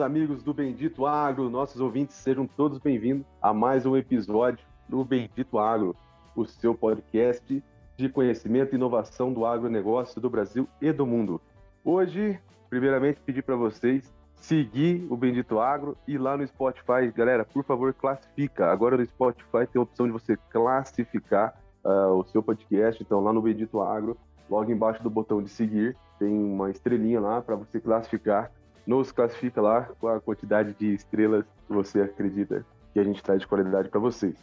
[0.00, 5.58] Amigos do Bendito Agro, nossos ouvintes, sejam todos bem-vindos a mais um episódio do Bendito
[5.58, 5.94] Agro,
[6.34, 7.62] o seu podcast
[7.96, 11.38] de conhecimento e inovação do agronegócio do Brasil e do mundo.
[11.84, 12.40] Hoje,
[12.70, 17.92] primeiramente, pedir para vocês seguir o Bendito Agro e lá no Spotify, galera, por favor,
[17.92, 18.72] classifica.
[18.72, 23.34] Agora no Spotify tem a opção de você classificar uh, o seu podcast, então lá
[23.34, 24.16] no Bendito Agro,
[24.48, 28.50] logo embaixo do botão de seguir, tem uma estrelinha lá para você classificar
[28.90, 33.40] nos classifica lá com a quantidade de estrelas que você acredita que a gente traz
[33.40, 34.34] de qualidade para vocês.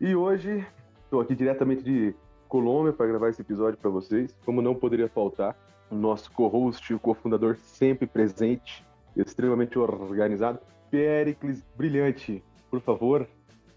[0.00, 0.66] E hoje
[1.04, 2.12] estou aqui diretamente de
[2.48, 4.34] Colômbia para gravar esse episódio para vocês.
[4.44, 5.56] Como não poderia faltar,
[5.88, 8.84] o nosso co-host, o cofundador sempre presente,
[9.16, 10.58] extremamente organizado,
[10.90, 12.42] Pericles Brilhante.
[12.68, 13.28] Por favor.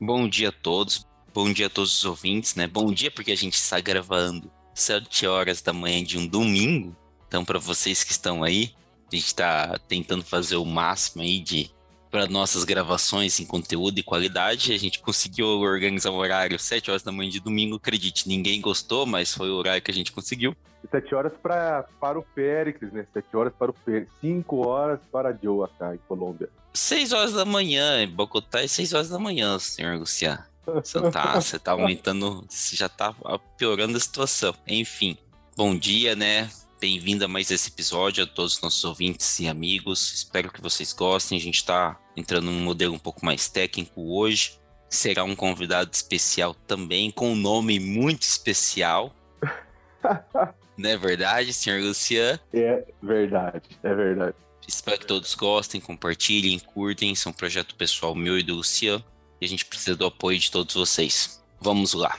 [0.02, 1.06] Bom dia a todos.
[1.32, 2.66] Bom dia a todos os ouvintes, né?
[2.66, 6.96] Bom dia porque a gente está gravando 7 horas da manhã de um domingo.
[7.28, 8.72] Então, para vocês que estão aí,
[9.12, 11.72] a gente está tentando fazer o máximo aí de
[12.10, 14.74] para nossas gravações em conteúdo e qualidade.
[14.74, 17.76] A gente conseguiu organizar o horário 7 horas da manhã de domingo.
[17.76, 20.56] Acredite, ninguém gostou, mas foi o horário que a gente conseguiu.
[20.90, 23.06] 7 horas pra, para o Péricles, né?
[23.14, 24.14] 7 horas para o Péricles.
[24.22, 26.50] 5 horas para a Joe acá em Colômbia.
[26.74, 30.44] 6 horas da manhã, em Bogotá é 6 horas da manhã, senhor Luciano.
[30.66, 33.14] Você tá, você tá aumentando, você já tá
[33.58, 34.54] piorando a situação.
[34.68, 35.18] Enfim,
[35.56, 36.50] bom dia, né?
[36.80, 40.14] Bem-vindo a mais esse episódio, a todos os nossos ouvintes e amigos.
[40.14, 41.36] Espero que vocês gostem.
[41.36, 44.60] A gente está entrando num modelo um pouco mais técnico hoje.
[44.88, 49.12] Será um convidado especial também, com um nome muito especial.
[50.78, 52.40] Não é verdade, senhor Lucian?
[52.54, 54.36] É verdade, é verdade.
[54.68, 57.12] Espero que todos gostem, compartilhem, curtem.
[57.12, 59.04] Esse é um projeto pessoal meu e do Lucian.
[59.42, 61.44] E a gente precisa do apoio de todos vocês.
[61.60, 62.16] Vamos lá.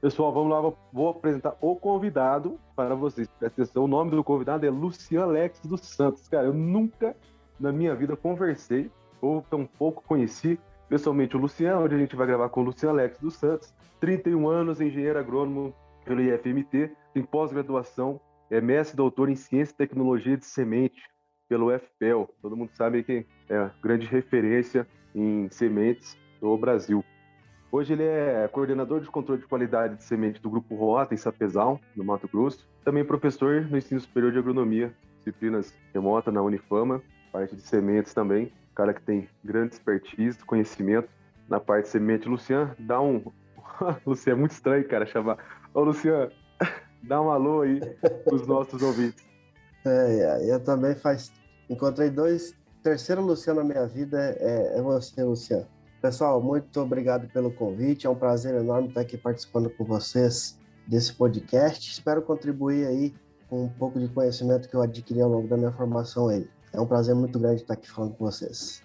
[0.00, 3.28] Pessoal, vamos lá, vou apresentar o convidado para vocês.
[3.38, 6.26] Presta atenção, o nome do convidado é Luciano Alex dos Santos.
[6.28, 7.14] Cara, eu nunca
[7.58, 10.58] na minha vida conversei ou tão pouco conheci
[10.88, 14.48] pessoalmente o Luciano, onde a gente vai gravar com o Luciano Alex dos Santos, 31
[14.48, 15.74] anos, engenheiro agrônomo
[16.06, 18.18] pelo IFMT, tem pós-graduação,
[18.50, 21.02] é mestre doutor em Ciência e Tecnologia de Semente
[21.50, 22.34] pelo FPEL.
[22.40, 27.04] Todo mundo sabe que é grande referência em sementes do Brasil.
[27.72, 31.80] Hoje ele é coordenador de controle de qualidade de semente do Grupo Rota, em Sapezal,
[31.94, 32.66] no Mato Grosso.
[32.84, 37.00] Também professor no ensino superior de agronomia, disciplinas remota na Unifama,
[37.30, 38.52] parte de sementes também.
[38.74, 41.08] Cara que tem grande expertise, conhecimento
[41.48, 42.28] na parte de semente.
[42.28, 43.22] Lucian, dá um.
[44.04, 45.38] Lucian, é muito estranho, cara, chamar.
[45.72, 46.28] Ô, Lucian,
[47.04, 47.78] dá um alô aí
[48.24, 49.24] pros nossos ouvintes.
[49.86, 51.32] É, eu também faz.
[51.68, 52.52] Encontrei dois.
[52.82, 55.66] Terceiro Luciano na minha vida é, é você, Luciano.
[56.00, 58.06] Pessoal, muito obrigado pelo convite.
[58.06, 61.90] É um prazer enorme estar aqui participando com vocês desse podcast.
[61.90, 63.14] Espero contribuir aí
[63.50, 66.48] com um pouco de conhecimento que eu adquiri ao longo da minha formação aí.
[66.72, 68.82] É um prazer muito grande estar aqui falando com vocês.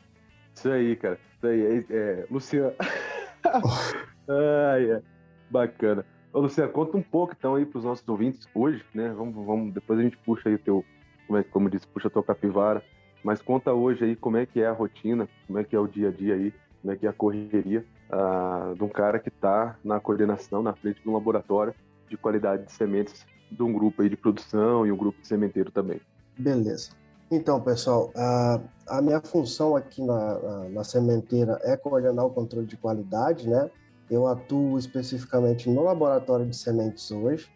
[0.53, 1.17] Isso aí, cara.
[1.37, 1.85] Isso aí.
[1.89, 2.73] É, é Luciano.
[4.27, 5.01] Ai, é.
[5.49, 6.05] Bacana.
[6.33, 9.13] Ô, Luciano, conta um pouco então aí para os nossos ouvintes hoje, né?
[9.15, 10.85] Vamos, vamos, depois a gente puxa aí o teu,
[11.27, 12.83] como, é, como disse, puxa a tua capivara.
[13.23, 15.87] Mas conta hoje aí como é que é a rotina, como é que é o
[15.87, 16.53] dia a dia aí
[16.85, 21.01] né, que é a correria uh, de um cara que está na coordenação, na frente
[21.01, 21.73] de um laboratório
[22.07, 25.71] de qualidade de sementes de um grupo aí de produção e um grupo de sementeiro
[25.71, 25.99] também.
[26.37, 26.91] Beleza.
[27.31, 32.67] Então, pessoal, a, a minha função aqui na, na, na, sementeira é coordenar o controle
[32.67, 33.69] de qualidade, né?
[34.09, 37.49] Eu atuo especificamente no laboratório de sementes hoje,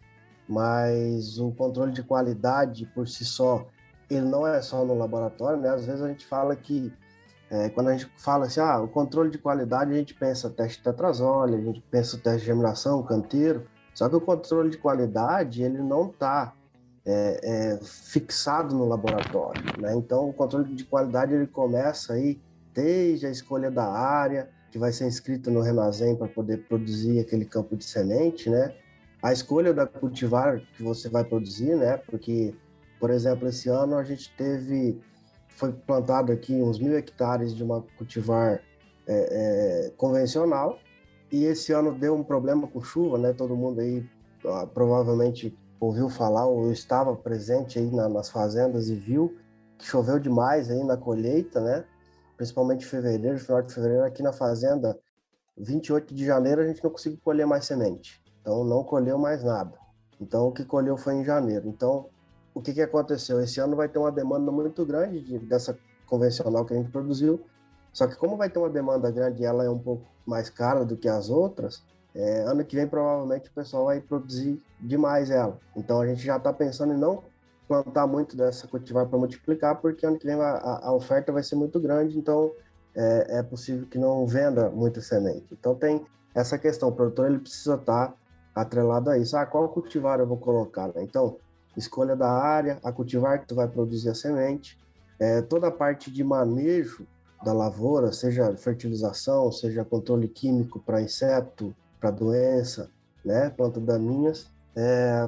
[0.47, 3.67] mas o controle de qualidade por si só,
[4.09, 5.69] ele não é só no laboratório, né?
[5.69, 6.91] Às vezes a gente fala que
[7.49, 10.77] é, quando a gente fala assim, ah, o controle de qualidade, a gente pensa teste
[10.77, 15.63] de tetrazole, a gente pensa teste de germinação, canteiro, só que o controle de qualidade,
[15.63, 16.53] ele não está
[17.05, 19.95] é, é, fixado no laboratório, né?
[19.95, 22.39] Então, o controle de qualidade, ele começa aí
[22.73, 27.45] desde a escolha da área, que vai ser inscrita no Renazem para poder produzir aquele
[27.45, 28.73] campo de semente, né?
[29.21, 31.97] A escolha da cultivar que você vai produzir, né?
[31.97, 32.53] Porque,
[32.99, 35.01] por exemplo, esse ano a gente teve
[35.59, 38.61] foi plantado aqui uns mil hectares de uma cultivar
[39.05, 40.79] é, é, convencional
[41.29, 43.33] e esse ano deu um problema com chuva, né?
[43.33, 44.07] Todo mundo aí
[44.45, 49.37] ó, provavelmente ouviu falar ou estava presente aí na, nas fazendas e viu
[49.77, 51.83] que choveu demais aí na colheita, né?
[52.37, 54.97] Principalmente fevereiro, final de fevereiro aqui na fazenda
[55.57, 58.23] 28 de janeiro a gente não conseguiu colher mais semente.
[58.39, 59.77] Então não colheu mais nada.
[60.21, 61.67] Então o que colheu foi em janeiro.
[61.67, 62.07] Então
[62.53, 63.39] o que, que aconteceu?
[63.41, 67.39] Esse ano vai ter uma demanda muito grande de, dessa convencional que a gente produziu.
[67.93, 70.85] Só que como vai ter uma demanda grande e ela é um pouco mais cara
[70.85, 75.57] do que as outras, é, ano que vem provavelmente o pessoal vai produzir demais ela.
[75.75, 77.23] Então a gente já está pensando em não
[77.67, 81.55] plantar muito dessa cultivar para multiplicar, porque ano que vem a, a, oferta vai ser
[81.55, 82.51] muito grande, então
[82.95, 85.45] é, é, possível que não venda muita semente.
[85.51, 86.03] Então tem
[86.33, 88.13] essa questão, o produtor ele precisa estar tá
[88.55, 89.37] atrelado a isso.
[89.37, 90.87] Ah, qual cultivar eu vou colocar?
[90.87, 91.03] Né?
[91.03, 91.37] Então,
[91.79, 94.77] escolha da área, a cultivar que tu vai produzir a semente,
[95.19, 97.07] é, toda a parte de manejo
[97.43, 102.89] da lavoura, seja fertilização, seja controle químico para inseto, para doença,
[103.23, 104.47] né, planta daninhas.
[104.75, 105.27] É,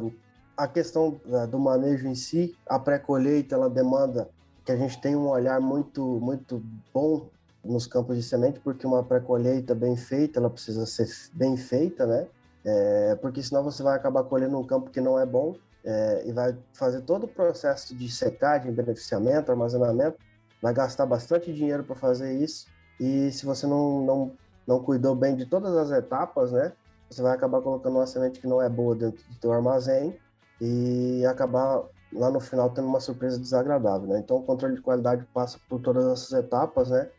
[0.56, 4.30] a questão é, do manejo em si, a pré-colheita, ela demanda
[4.64, 6.62] que a gente tenha um olhar muito, muito
[6.94, 7.28] bom
[7.64, 12.28] nos campos de semente, porque uma pré-colheita bem feita, ela precisa ser bem feita, né?
[12.64, 16.32] É, porque senão você vai acabar colhendo um campo que não é bom é, e
[16.32, 20.18] vai fazer todo o processo de secagem, beneficiamento, armazenamento,
[20.62, 22.68] vai gastar bastante dinheiro para fazer isso.
[23.00, 24.32] E se você não, não,
[24.68, 26.72] não cuidou bem de todas as etapas, né?
[27.10, 30.18] Você vai acabar colocando uma semente que não é boa dentro do teu armazém
[30.62, 31.84] e acabar
[32.14, 34.20] lá no final tendo uma surpresa desagradável, né?
[34.20, 37.10] Então o controle de qualidade passa por todas essas etapas, né?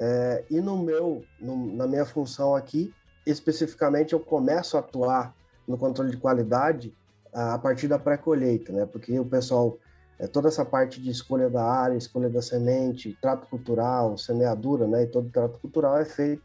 [0.00, 2.94] É, e no meu, no, na minha função aqui,
[3.26, 5.34] especificamente eu começo a atuar
[5.66, 6.94] no controle de qualidade
[7.32, 8.86] a partir da pré-colheita, né?
[8.86, 9.78] Porque o pessoal,
[10.18, 15.04] é, toda essa parte de escolha da área, escolha da semente, trato cultural, semeadura, né?
[15.04, 16.42] E todo trato cultural é feito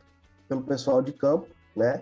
[0.48, 2.01] pelo pessoal de campo, né?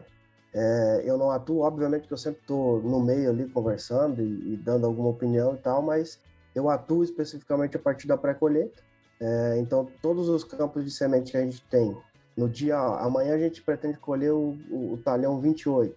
[0.54, 4.58] É, eu não atuo, obviamente que eu sempre estou no meio ali conversando e, e,
[4.58, 6.18] dando alguma opinião e tal, mas
[6.54, 8.82] eu atuo especificamente a partir da pré-colheita.
[9.20, 11.98] É, então, todos os campos de semente que a gente tem,
[12.38, 15.94] no dia, amanhã a gente pretende colher o, o, o talhão 28.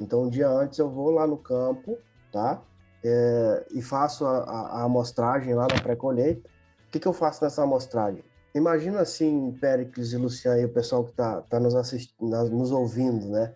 [0.00, 1.98] Então, um dia antes eu vou lá no campo,
[2.32, 2.60] tá?
[3.04, 6.48] É, e faço a, a, a, amostragem lá na pré-colheita.
[6.88, 8.24] O que, que eu faço nessa amostragem?
[8.54, 13.28] Imagina assim, Péricles e Luciano e o pessoal que está tá nos assistindo, nos ouvindo,
[13.28, 13.52] né?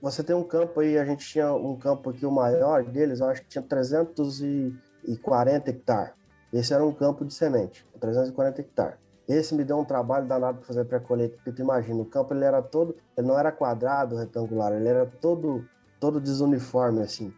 [0.00, 3.28] Você tem um campo aí, a gente tinha um campo aqui, o maior deles, eu
[3.28, 6.12] acho que tinha 340 hectares.
[6.52, 8.98] Esse era um campo de semente, 340 hectares.
[9.28, 12.44] Esse me deu um trabalho danado para fazer pré-colheita, porque tu imagina, o campo ele
[12.44, 15.64] era todo, ele não era quadrado, retangular, ele era todo
[16.02, 17.32] todo desuniforme assim.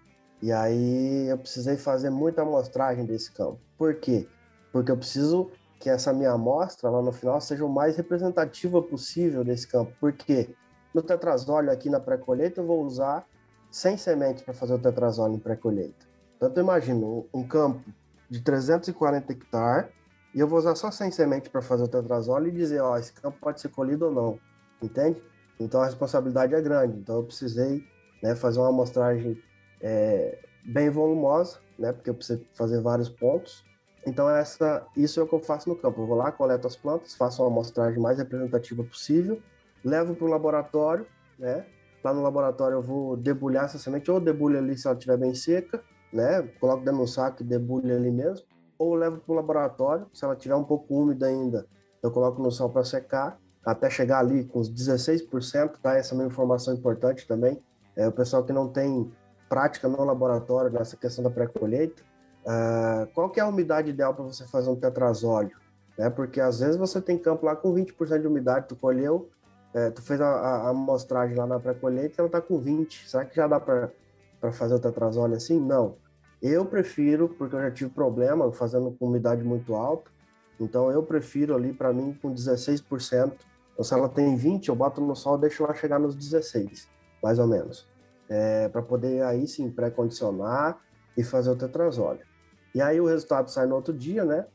[0.44, 3.58] E aí eu precisei fazer muita amostragem desse campo.
[3.78, 4.28] Por quê?
[4.70, 5.50] Porque eu preciso
[5.80, 9.94] que essa minha amostra lá no final seja o mais representativa possível desse campo.
[9.98, 10.54] Por quê?
[10.92, 13.24] No tetrazóleo aqui na pré-colheita eu vou usar
[13.70, 16.06] 100 sementes para fazer o tetrazóleo em pré-colheita.
[16.36, 17.82] Então imagino um campo
[18.28, 19.90] de 340 hectares
[20.34, 23.14] e eu vou usar só 100 sementes para fazer o tetrazóleo e dizer, ó, esse
[23.14, 24.38] campo pode ser colhido ou não,
[24.82, 25.22] entende?
[25.58, 26.98] Então a responsabilidade é grande.
[26.98, 27.82] Então eu precisei
[28.22, 29.42] né, fazer uma amostragem
[29.84, 31.92] é, bem volumosa, né?
[31.92, 33.62] Porque eu preciso fazer vários pontos.
[34.06, 36.00] Então essa, isso é o que eu faço no campo.
[36.00, 39.40] Eu vou lá, coleto as plantas, faço uma amostragem mais representativa possível,
[39.84, 41.06] levo para o laboratório,
[41.38, 41.66] né?
[42.02, 45.34] Lá no laboratório eu vou debulhar essa semente, ou debulho ali se ela estiver bem
[45.34, 45.82] seca,
[46.12, 46.42] né?
[46.60, 48.46] Coloco dentro do saco e debulho ali mesmo,
[48.78, 51.66] ou levo para o laboratório, se ela estiver um pouco úmida ainda,
[52.02, 55.96] eu coloco no sol para secar, até chegar ali com os 16%, tá?
[55.96, 57.62] Essa é uma informação importante também.
[57.96, 59.10] É, o pessoal que não tem
[59.54, 62.02] prática no laboratório nessa questão da pré-colheita,
[62.44, 65.56] uh, qual que é a umidade ideal para você fazer um tetrazóleo?
[65.96, 66.10] Né?
[66.10, 69.30] Porque às vezes você tem campo lá com 20% de umidade, tu colheu,
[69.72, 73.08] é, tu fez a, a, amostragem lá na pré-colheita e ela está com 20.
[73.08, 73.92] Será que já dá para
[74.52, 75.60] fazer o tetrazóleo assim?
[75.60, 75.98] Não.
[76.42, 80.10] Eu prefiro, porque eu já tive problema fazendo com umidade muito alta,
[80.58, 83.32] então eu prefiro ali para mim com 16%.
[83.72, 86.88] Então, se ela tem 20, eu boto no sol deixo ela chegar nos 16,
[87.22, 87.93] mais ou menos
[88.28, 90.78] é, para poder aí sim pré-condicionar
[91.16, 92.20] e fazer o tetrazóleo.
[92.74, 94.46] E aí o resultado sai no outro dia, né?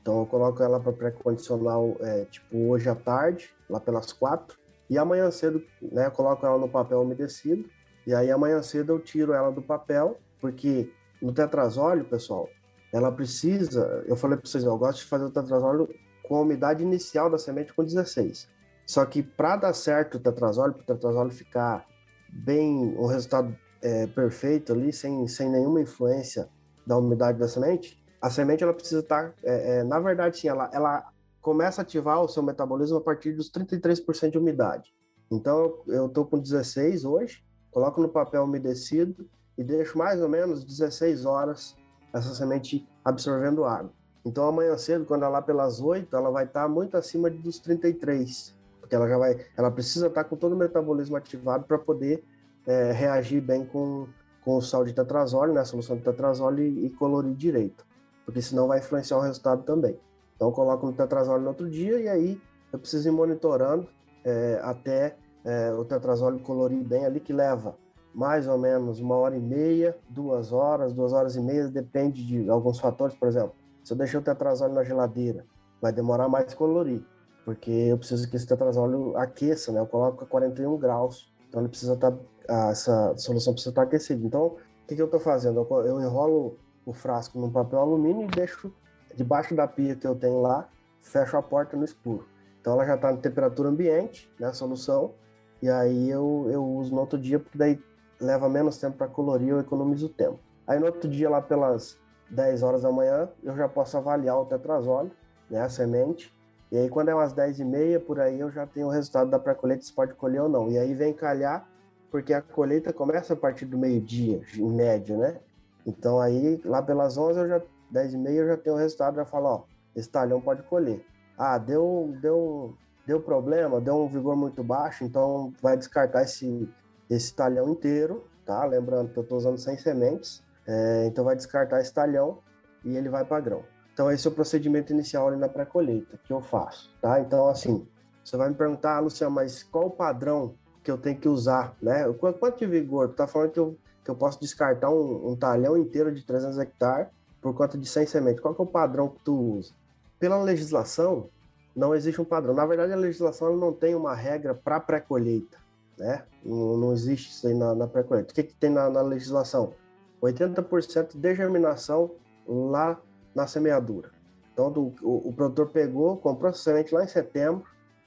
[0.00, 4.58] Então eu coloco ela para pré-condicionar é, tipo hoje à tarde, lá pelas quatro,
[4.88, 7.68] e amanhã cedo, né, eu coloco ela no papel umedecido,
[8.06, 12.48] e aí amanhã cedo eu tiro ela do papel, porque no tetrazóleo, pessoal,
[12.92, 15.88] ela precisa, eu falei para vocês, eu gosto de fazer o tetrazóleo
[16.22, 18.48] com a umidade inicial da semente com 16.
[18.86, 21.86] Só que para dar certo o tetrazóleo, para o tetrazóleo ficar
[22.32, 26.48] bem, um resultado é, perfeito ali, sem, sem nenhuma influência
[26.86, 30.48] da umidade da semente, a semente ela precisa estar, tá, é, é, na verdade, sim,
[30.48, 31.08] ela, ela
[31.40, 34.92] começa a ativar o seu metabolismo a partir dos 33% de umidade.
[35.30, 40.64] Então, eu estou com 16 hoje, coloco no papel umedecido e deixo mais ou menos
[40.64, 41.76] 16 horas
[42.12, 43.92] essa semente absorvendo água.
[44.24, 47.58] Então, amanhã cedo, quando ela lá pelas 8, ela vai estar tá muito acima dos
[47.60, 48.54] 33,
[48.88, 52.24] porque ela já vai, ela precisa estar com todo o metabolismo ativado para poder
[52.66, 54.08] é, reagir bem com,
[54.42, 57.86] com o sal de tetrazole, né, a solução de tetrazole e, colorir direito,
[58.24, 60.00] porque senão vai influenciar o resultado também.
[60.34, 62.40] Então eu coloco no tetrazole no outro dia e aí
[62.72, 63.86] eu preciso ir monitorando
[64.24, 67.76] é, até é, o tetrazole colorir bem ali, que leva
[68.14, 72.48] mais ou menos uma hora e meia, duas horas, duas horas e meia, depende de
[72.48, 73.52] alguns fatores, por exemplo,
[73.84, 75.44] se eu deixar o tetrazole na geladeira,
[75.80, 77.04] vai demorar mais colorir,
[77.44, 79.80] porque eu preciso que esse tetrazole aqueça, né?
[79.80, 83.88] Eu coloco a 41 graus, então ele precisa estar, tá, essa solução precisa estar tá
[83.88, 84.24] aquecida.
[84.26, 85.66] Então, o que, que eu estou fazendo?
[85.70, 88.72] Eu, eu enrolo o frasco num papel alumínio e deixo
[89.14, 90.68] debaixo da pia que eu tenho lá,
[91.02, 92.26] fecho a porta no escuro.
[92.60, 95.14] Então ela já está na temperatura ambiente, né, a solução,
[95.60, 97.82] e aí eu, eu uso no outro dia, porque daí
[98.20, 100.38] leva menos tempo para colorir, eu economizo tempo.
[100.66, 101.98] Aí no outro dia, lá pelas
[102.30, 105.10] 10 horas da manhã, eu já posso avaliar o tetrazole,
[105.50, 106.34] né, a semente,
[106.70, 109.30] e aí quando é umas 10 e meia, por aí, eu já tenho o resultado
[109.30, 110.70] da pré-colheita, se pode colher ou não.
[110.70, 111.66] E aí vem calhar,
[112.10, 115.38] porque a colheita começa a partir do meio-dia, em média, né?
[115.86, 119.16] Então aí, lá pelas 11, eu já, 10 e meia, eu já tenho o resultado,
[119.16, 119.62] já falo, ó,
[119.96, 121.04] esse talhão pode colher.
[121.36, 122.74] Ah, deu, deu,
[123.06, 126.68] deu problema, deu um vigor muito baixo, então vai descartar esse,
[127.08, 128.64] esse talhão inteiro, tá?
[128.66, 132.38] Lembrando que eu estou usando 100 sementes, é, então vai descartar esse talhão
[132.84, 133.62] e ele vai para grão.
[133.98, 137.18] Então esse é o procedimento inicial na pré-colheita que eu faço, tá?
[137.18, 137.84] Então assim,
[138.22, 141.76] você vai me perguntar, ah, Luciano, mas qual o padrão que eu tenho que usar,
[141.82, 142.04] né?
[142.14, 143.08] Quanto de vigor?
[143.08, 146.58] Tu tá falando que eu, que eu posso descartar um, um talhão inteiro de 300
[146.58, 147.08] hectares
[147.42, 148.40] por conta de 100 sementes.
[148.40, 149.74] Qual que é o padrão que tu usa?
[150.18, 151.28] pela legislação,
[151.74, 152.54] não existe um padrão.
[152.54, 155.58] Na verdade, a legislação não tem uma regra para pré-colheita,
[155.96, 156.24] né?
[156.44, 158.32] Não, não, existe isso aí na, na pré-colheita.
[158.32, 159.72] O que, que tem na, na legislação?
[160.20, 162.10] 80% de germinação
[162.46, 163.00] lá
[163.38, 164.10] na semeadura.
[164.52, 167.64] Então, do, o, o, produtor pegou, comprou a semente lá em setembro.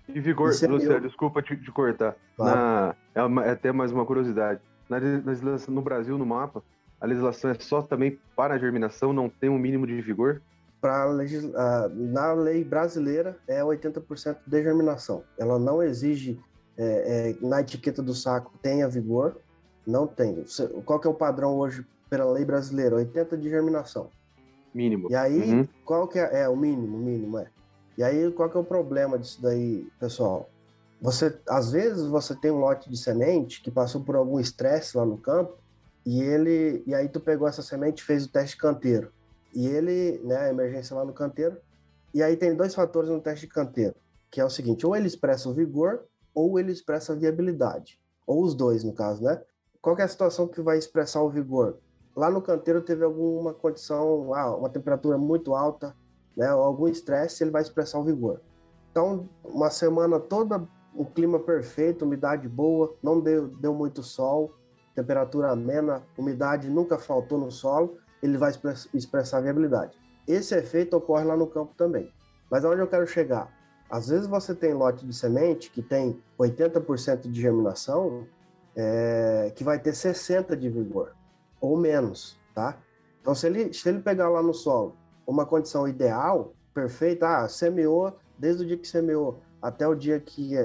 [0.09, 2.15] E vigor, Luciano, desculpa te, te cortar.
[2.35, 2.95] Claro.
[3.15, 4.59] Na, é, é, até mais uma curiosidade.
[4.89, 6.61] Na, na, no Brasil, no mapa,
[6.99, 10.41] a legislação é só também para a germinação, não tem um mínimo de vigor?
[10.81, 15.23] para uh, na lei brasileira é 80% de germinação.
[15.37, 16.39] Ela não exige
[16.75, 19.37] é, é, na etiqueta do saco tenha vigor,
[19.85, 20.43] não tem.
[20.83, 22.95] Qual que é o padrão hoje pela lei brasileira?
[22.95, 24.09] 80 de germinação.
[24.73, 25.09] Mínimo.
[25.11, 25.67] E aí, uhum.
[25.85, 27.47] qual que é, é o mínimo, mínimo é.
[27.97, 30.49] E aí, qual que é o problema disso daí, pessoal?
[31.01, 35.05] Você, às vezes, você tem um lote de semente que passou por algum estresse lá
[35.05, 35.57] no campo
[36.05, 39.11] e ele, e aí tu pegou essa semente e fez o teste canteiro.
[39.53, 41.57] E ele, né, a emergência lá no canteiro.
[42.13, 43.95] E aí tem dois fatores no teste de canteiro,
[44.29, 47.99] que é o seguinte, ou ele expressa o vigor, ou ele expressa a viabilidade.
[48.25, 49.41] Ou os dois, no caso, né?
[49.81, 51.77] Qual é a situação que vai expressar o vigor?
[52.15, 55.95] Lá no canteiro teve alguma condição, ah, uma temperatura muito alta,
[56.35, 58.41] né, ou algum estresse, ele vai expressar o vigor.
[58.91, 64.53] Então, uma semana toda, o clima perfeito, umidade boa, não deu, deu muito sol,
[64.93, 68.51] temperatura amena, umidade nunca faltou no solo, ele vai
[68.93, 69.97] expressar a viabilidade.
[70.27, 72.13] Esse efeito ocorre lá no campo também.
[72.49, 73.49] Mas aonde eu quero chegar?
[73.89, 78.25] Às vezes você tem lote de semente que tem 80% de germinação,
[78.75, 81.13] é, que vai ter 60% de vigor,
[81.61, 82.77] ou menos, tá?
[83.21, 88.17] Então, se ele, se ele pegar lá no solo uma condição ideal, perfeita, ah, semeou,
[88.37, 90.55] desde o dia que semeou até o dia que,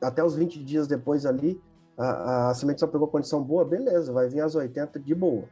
[0.00, 1.60] até os 20 dias depois ali,
[1.96, 5.44] a, a semente só pegou condição boa, beleza, vai vir as 80 de boa.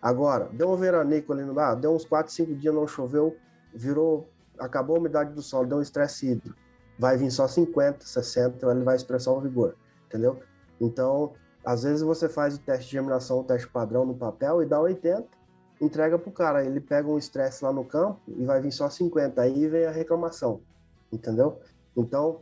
[0.00, 3.36] Agora, deu um veranico ali no mar, deu uns 4, 5 dias, não choveu,
[3.74, 6.56] virou, acabou a umidade do solo, deu um estresse hídrico.
[6.98, 9.74] Vai vir só 50, 60, ele vai expressar o vigor,
[10.06, 10.38] entendeu?
[10.80, 11.32] Então,
[11.66, 14.80] às vezes você faz o teste de germinação, o teste padrão no papel e dá
[14.80, 15.26] 80,
[15.80, 19.42] entrega pro cara, ele pega um estresse lá no campo e vai vir só 50,
[19.42, 20.60] aí vem a reclamação,
[21.12, 21.58] entendeu?
[21.94, 22.40] Então,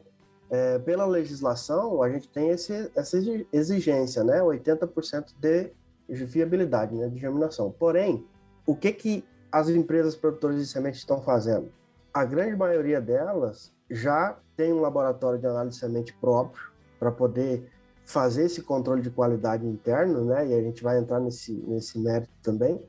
[0.50, 3.18] é, pela legislação, a gente tem esse, essa
[3.52, 4.40] exigência, né?
[4.40, 5.72] 80% de
[6.08, 7.70] de viabilidade, né, de germinação.
[7.70, 8.24] Porém,
[8.66, 11.70] o que que as empresas produtoras de sementes estão fazendo?
[12.12, 17.70] A grande maioria delas já tem um laboratório de análise de semente próprio para poder
[18.04, 20.46] fazer esse controle de qualidade interno, né?
[20.46, 22.80] E a gente vai entrar nesse, nesse mérito também,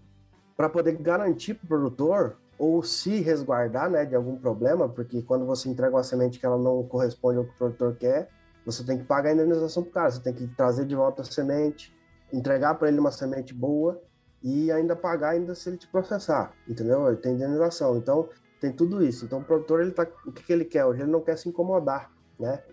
[0.56, 5.46] para poder garantir para o produtor ou se resguardar, né, de algum problema, porque quando
[5.46, 8.30] você entrega uma semente que ela não corresponde ao que o produtor quer,
[8.66, 11.22] você tem que pagar a indenização para o cara, você tem que trazer de volta
[11.22, 11.94] a semente,
[12.32, 14.02] entregar para ele uma semente boa
[14.42, 17.08] e ainda pagar ainda se ele te processar, entendeu?
[17.08, 17.98] Ele tem indenização.
[17.98, 18.30] Então,
[18.60, 19.26] tem tudo isso.
[19.26, 21.02] Então, o produtor, ele tá, o que, que ele quer hoje?
[21.02, 22.64] Ele não quer se incomodar, né?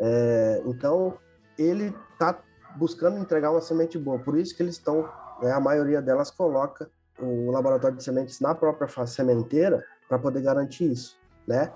[0.00, 1.16] É, então,
[1.58, 2.38] ele tá
[2.76, 4.18] buscando entregar uma semente boa.
[4.18, 5.08] Por isso que eles estão,
[5.40, 10.90] né, a maioria delas coloca o laboratório de sementes na própria sementeira para poder garantir
[10.90, 11.72] isso, né?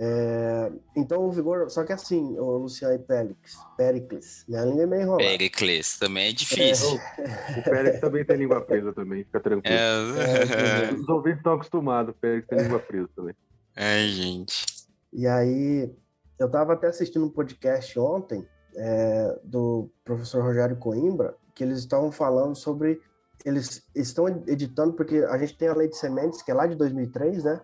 [0.00, 4.86] É, então o vigor, só que assim, o Luciano e Péricles, Péricles, minha língua é
[4.86, 5.24] meio enrolada.
[5.24, 7.00] Péricles, também é difícil.
[7.18, 9.76] É, o Péricles também tem língua presa também, fica tranquilo.
[9.76, 10.92] É...
[10.94, 13.34] Os ouvintes estão acostumados, o Péricles tem língua presa também.
[13.74, 14.66] Ai, gente.
[15.12, 15.92] E aí,
[16.38, 18.46] eu estava até assistindo um podcast ontem
[18.76, 23.00] é, do professor Rogério Coimbra, que eles estavam falando sobre.
[23.44, 26.74] Eles estão editando, porque a gente tem a lei de sementes, que é lá de
[26.74, 27.60] 2003, né?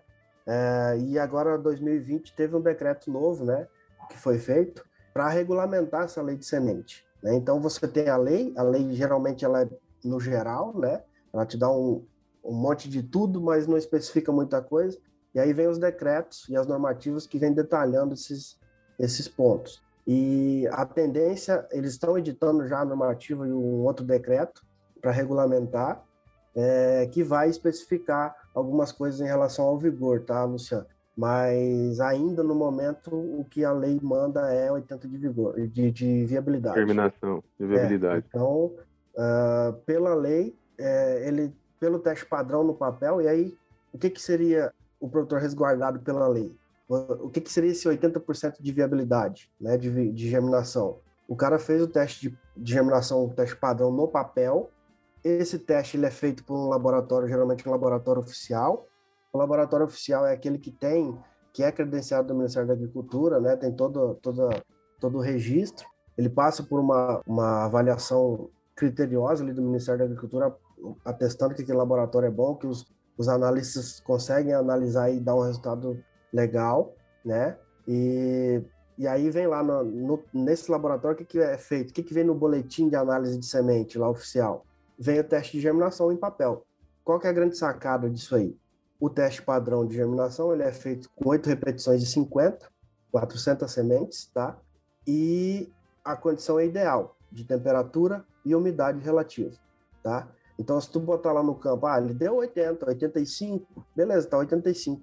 [0.47, 3.67] É, e agora, 2020, teve um decreto novo, né?
[4.09, 7.05] Que foi feito para regulamentar essa lei de semente.
[7.23, 7.35] Né?
[7.35, 9.69] Então, você tem a lei, a lei geralmente ela é
[10.03, 11.03] no geral, né?
[11.33, 12.05] Ela te dá um,
[12.43, 14.97] um monte de tudo, mas não especifica muita coisa.
[15.33, 18.57] E aí vem os decretos e as normativas que vêm detalhando esses,
[18.99, 19.81] esses pontos.
[20.07, 24.63] E a tendência, eles estão editando já a normativa e um outro decreto
[25.01, 26.03] para regulamentar,
[26.55, 30.85] é, que vai especificar algumas coisas em relação ao vigor, tá, Luciano?
[31.17, 36.25] Mas ainda no momento o que a lei manda é 80 de vigor, de, de
[36.25, 36.75] viabilidade.
[36.75, 38.17] Terminação, de viabilidade.
[38.17, 38.73] É, então,
[39.15, 43.57] uh, pela lei, é, ele, pelo teste padrão no papel, e aí
[43.93, 46.53] o que, que seria o produtor resguardado pela lei?
[46.87, 50.99] O que, que seria esse 80% de viabilidade, né, de, de, germinação?
[51.27, 54.69] O cara fez o teste de, de germinação, o teste padrão no papel.
[55.23, 58.87] Esse teste ele é feito por um laboratório, geralmente um laboratório oficial.
[59.33, 61.17] O laboratório oficial é aquele que tem,
[61.51, 64.49] que é credenciado do Ministério da Agricultura, né, tem todo, todo,
[64.99, 65.87] todo o registro.
[66.15, 70.55] Ele passa por uma, uma avaliação criteriosa ali do Ministério da Agricultura,
[71.03, 72.85] atestando que aquele laboratório é bom, que os,
[73.17, 75.97] os analistas conseguem analisar e dar um resultado
[76.35, 77.57] legal, né?
[77.87, 78.61] E,
[78.97, 81.91] e aí vem lá no, no, nesse laboratório, o que, que é feito?
[81.91, 84.65] O que, que vem no boletim de análise de semente lá oficial?
[84.99, 86.65] Vem o teste de germinação em papel.
[87.03, 88.57] Qual que é a grande sacada disso aí?
[88.99, 92.67] O teste padrão de germinação ele é feito com oito repetições de 50,
[93.11, 94.57] 400 sementes, tá?
[95.07, 95.71] E
[96.03, 99.51] a condição é ideal de temperatura e umidade relativa,
[100.01, 100.27] tá?
[100.57, 105.01] Então, se tu botar lá no campo, ah, ele deu 80, 85, beleza, tá 85.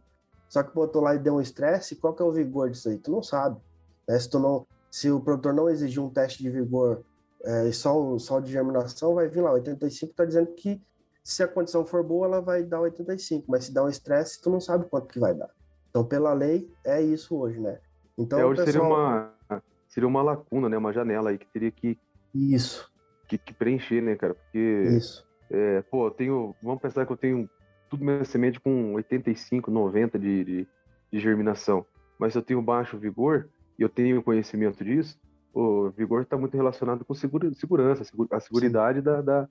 [0.52, 2.98] Só que botou lá e deu um estresse, qual que é o vigor disso aí?
[2.98, 3.58] Tu não sabe.
[4.06, 4.18] Né?
[4.18, 7.02] Se, tu não, se o produtor não exigir um teste de vigor
[7.42, 10.78] é, e só, só de germinação, vai vir lá, 85 está dizendo que
[11.24, 14.50] se a condição for boa, ela vai dar 85, mas se dá um estresse, tu
[14.50, 15.48] não sabe quanto que vai dar.
[15.88, 17.78] Então, pela lei, é isso hoje, né?
[18.18, 18.84] Então, é, hoje pessoal...
[18.84, 20.76] seria, uma, seria uma lacuna, né?
[20.76, 21.98] Uma janela aí que teria que...
[22.34, 22.92] Isso.
[23.26, 24.34] Que, que preencher, né, cara?
[24.34, 24.82] Porque...
[24.98, 25.26] Isso.
[25.48, 26.54] É, pô, eu tenho...
[26.62, 27.48] Vamos pensar que eu tenho
[27.92, 30.68] tudo minha semente com 85, 90 de, de,
[31.12, 31.84] de germinação.
[32.18, 35.20] Mas eu tenho baixo vigor e eu tenho conhecimento disso,
[35.52, 39.48] o vigor está muito relacionado com segura, segurança, a seguridade da, da,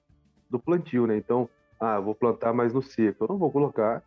[0.50, 1.16] do plantio, né?
[1.18, 1.48] Então,
[1.80, 3.26] ah, vou plantar mais no seco.
[3.26, 4.02] Eu não vou colocar,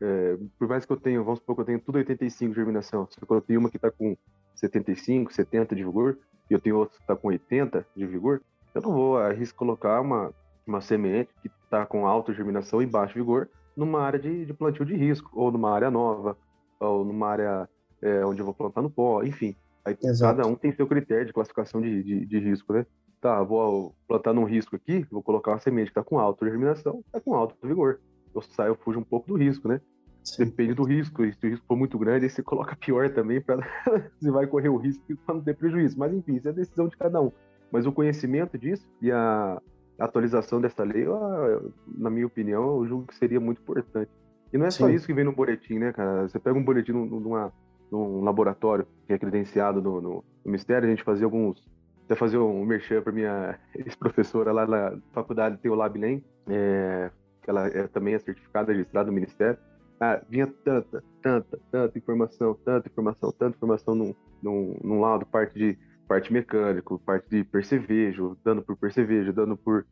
[0.00, 3.06] é, por mais que eu tenha, vamos supor que eu tenho tudo 85 de germinação,
[3.08, 4.16] se eu tenho uma que está com
[4.56, 6.18] 75, 70 de vigor,
[6.50, 8.42] e eu tenho outra que está com 80 de vigor,
[8.74, 10.32] eu não vou arriscar colocar uma,
[10.66, 14.84] uma semente que está com alta germinação e baixo vigor, numa área de, de plantio
[14.84, 16.36] de risco, ou numa área nova,
[16.80, 17.68] ou numa área
[18.00, 19.54] é, onde eu vou plantar no pó, enfim.
[19.84, 20.36] Aí Exato.
[20.36, 22.86] cada um tem seu critério de classificação de, de, de, risco, né?
[23.20, 27.02] Tá, vou plantar num risco aqui, vou colocar uma semente que está com alta germinação,
[27.06, 28.00] está com alto vigor.
[28.34, 29.80] Eu saio, eu fujo um pouco do risco, né?
[30.24, 30.44] Sim.
[30.44, 33.40] Depende do risco, e se o risco for muito grande, aí você coloca pior também,
[33.40, 33.58] para
[34.18, 35.96] você vai correr o risco para não ter prejuízo.
[35.98, 37.30] Mas enfim, isso é a decisão de cada um.
[37.70, 39.60] Mas o conhecimento disso e a,
[39.98, 44.10] atualização dessa lei, eu, na minha opinião, eu julgo que seria muito importante.
[44.52, 44.78] E não é Sim.
[44.78, 46.28] só isso que vem no boletim, né, cara?
[46.28, 47.52] Você pega um boletim numa,
[47.90, 51.66] num laboratório que é credenciado no, no, no Ministério, a gente fazia alguns.
[52.04, 57.10] Até fazer um merchan para minha ex-professora lá na faculdade, tem o LabLem, é,
[57.46, 59.58] ela é, também é certificada, registrada no Ministério.
[59.98, 65.54] Ah, vinha tanta, tanta, tanta informação, tanta informação, tanta informação num, num, num lado, parte
[65.54, 69.86] de parte mecânico, parte de percevejo, dano por percevejo, dano por.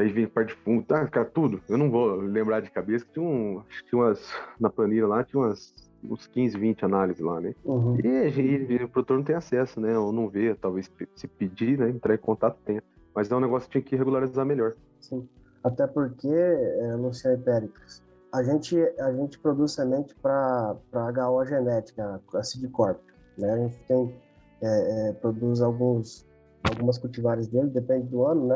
[0.00, 1.60] Aí vem parte de fundo, tá, cara, tudo.
[1.68, 4.32] Eu não vou lembrar de cabeça, que tinha, um, tinha umas.
[4.58, 7.54] Na planilha lá, tinha umas, uns 15, 20 análises lá, né?
[7.64, 7.98] Uhum.
[8.02, 9.98] E, e, e, o produtor não tem acesso, né?
[9.98, 11.90] Ou não vê, talvez se pedir, né?
[11.90, 12.82] Entrar em contato tenha.
[13.14, 14.74] Mas é um negócio que tinha que regularizar melhor.
[15.00, 15.28] Sim.
[15.62, 22.42] Até porque, é, Luciano Péricles, a gente, a gente produz semente para HO genética, a
[22.42, 23.00] Sidcorp.
[23.36, 23.50] Né?
[23.50, 24.14] A gente tem
[24.62, 26.26] é, é, produz alguns,
[26.62, 28.54] algumas cultivares dele, depende do ano, né?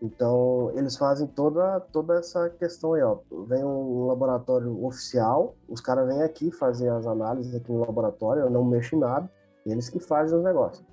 [0.00, 3.18] Então, eles fazem toda, toda essa questão aí, ó.
[3.46, 8.50] Vem um laboratório oficial, os caras vêm aqui fazer as análises aqui no laboratório, eu
[8.50, 9.28] não mexo em nada,
[9.66, 10.86] eles que fazem os negócios.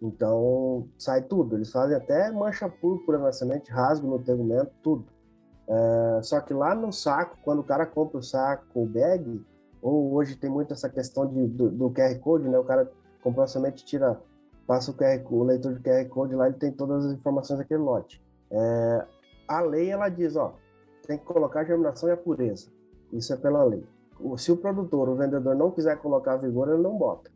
[0.00, 1.56] Então, sai tudo.
[1.56, 5.04] Eles fazem até mancha púrpura na semente, rasgo no tegumento, tudo.
[5.68, 9.40] É, só que lá no saco, quando o cara compra o saco, o bag,
[9.80, 12.58] ou hoje tem muito essa questão de, do, do QR Code, né?
[12.58, 12.90] O cara
[13.22, 14.20] comprou a semente, tira,
[14.66, 17.80] passa o, QR, o leitor de QR Code lá, ele tem todas as informações daquele
[17.80, 18.22] lote.
[18.50, 19.06] É,
[19.48, 20.54] a lei, ela diz, ó,
[21.06, 22.68] tem que colocar a germinação e a pureza.
[23.12, 23.84] Isso é pela lei.
[24.36, 27.30] Se o produtor, o vendedor não quiser colocar vigor, ele não bota.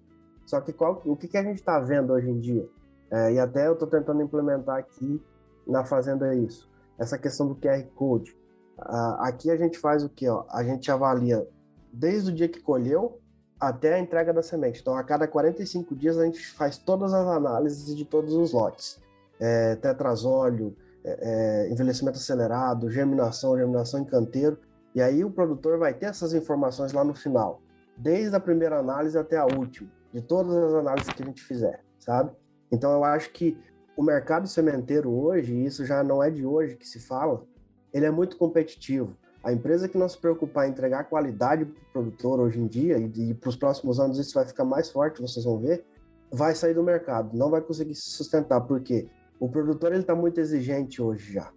[0.45, 2.69] Só que qual, o que, que a gente está vendo hoje em dia?
[3.11, 5.23] É, e até eu estou tentando implementar aqui
[5.67, 6.71] na fazenda isso.
[6.99, 8.37] Essa questão do QR Code.
[8.79, 10.27] Aqui a gente faz o que?
[10.27, 11.47] A gente avalia
[11.93, 13.19] desde o dia que colheu
[13.59, 14.81] até a entrega da semente.
[14.81, 19.01] Então, a cada 45 dias, a gente faz todas as análises de todos os lotes.
[19.41, 24.59] É, tetrazóleo, é, é, envelhecimento acelerado, germinação, germinação em canteiro.
[24.95, 27.61] E aí o produtor vai ter essas informações lá no final,
[27.97, 31.85] desde a primeira análise até a última, de todas as análises que a gente fizer,
[31.99, 32.33] sabe?
[32.73, 33.59] Então eu acho que
[33.97, 37.45] o mercado sementeiro hoje, e isso já não é de hoje que se fala,
[37.93, 39.17] ele é muito competitivo.
[39.47, 42.99] A empresa que não se preocupar em entregar qualidade para o produtor hoje em dia,
[42.99, 45.87] e, e para os próximos anos isso vai ficar mais forte, vocês vão ver,
[46.33, 48.61] vai sair do mercado, não vai conseguir se sustentar.
[48.63, 49.09] Por quê?
[49.39, 51.53] O produtor ele está muito exigente hoje já,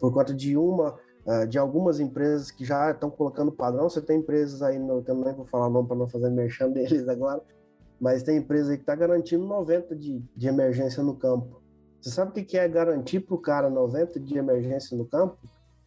[0.00, 0.94] por conta de uma,
[1.26, 3.90] uh, de algumas empresas que já estão colocando padrão.
[3.90, 7.06] Você tem empresas aí, no, eu nem vou falar não para não fazer merchan deles
[7.06, 7.42] agora,
[8.00, 11.60] mas tem empresa aí que está garantindo 90 de, de emergência no campo.
[12.00, 15.36] Você sabe o que é garantir para o cara 90 de emergência no campo?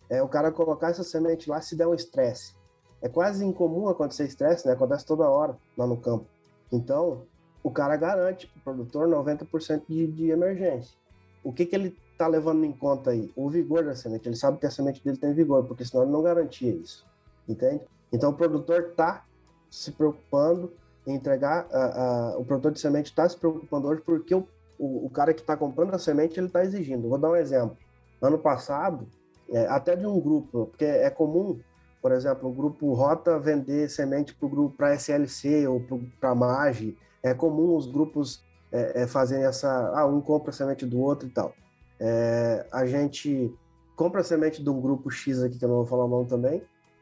[0.10, 2.56] É o cara colocar essa semente lá se der um estresse.
[3.02, 4.74] É quase incomum acontecer estresse, né?
[4.74, 6.26] Acontece toda hora lá no campo.
[6.72, 7.24] Então,
[7.64, 10.98] o cara garante para o produtor 90% de, de emergência.
[11.44, 13.32] O que, que ele está levando em conta aí?
[13.36, 14.28] O vigor da semente.
[14.28, 17.06] Ele sabe que a semente dele tem vigor, porque senão ele não garantia isso.
[17.48, 17.82] Entende?
[18.12, 19.26] Então, o produtor está
[19.70, 20.74] se preocupando
[21.06, 21.68] em entregar.
[21.68, 25.34] Uh, uh, o produtor de semente está se preocupando hoje porque o o, o cara
[25.34, 27.10] que está comprando a semente ele está exigindo.
[27.10, 27.78] Vou dar um exemplo.
[28.22, 29.08] Ano passado,
[29.52, 31.60] é, até de um grupo, porque é comum,
[32.02, 35.84] por exemplo, o grupo Rota vender semente para para SLC ou
[36.20, 36.98] para MAGE.
[37.24, 39.92] É comum os grupos é, é, fazerem essa.
[39.96, 41.54] Ah, um compra a semente do outro e tal.
[42.00, 43.54] É, a gente
[43.96, 46.28] compra a semente de um grupo X aqui, que eu não vou falar o nome
[46.28, 46.62] também,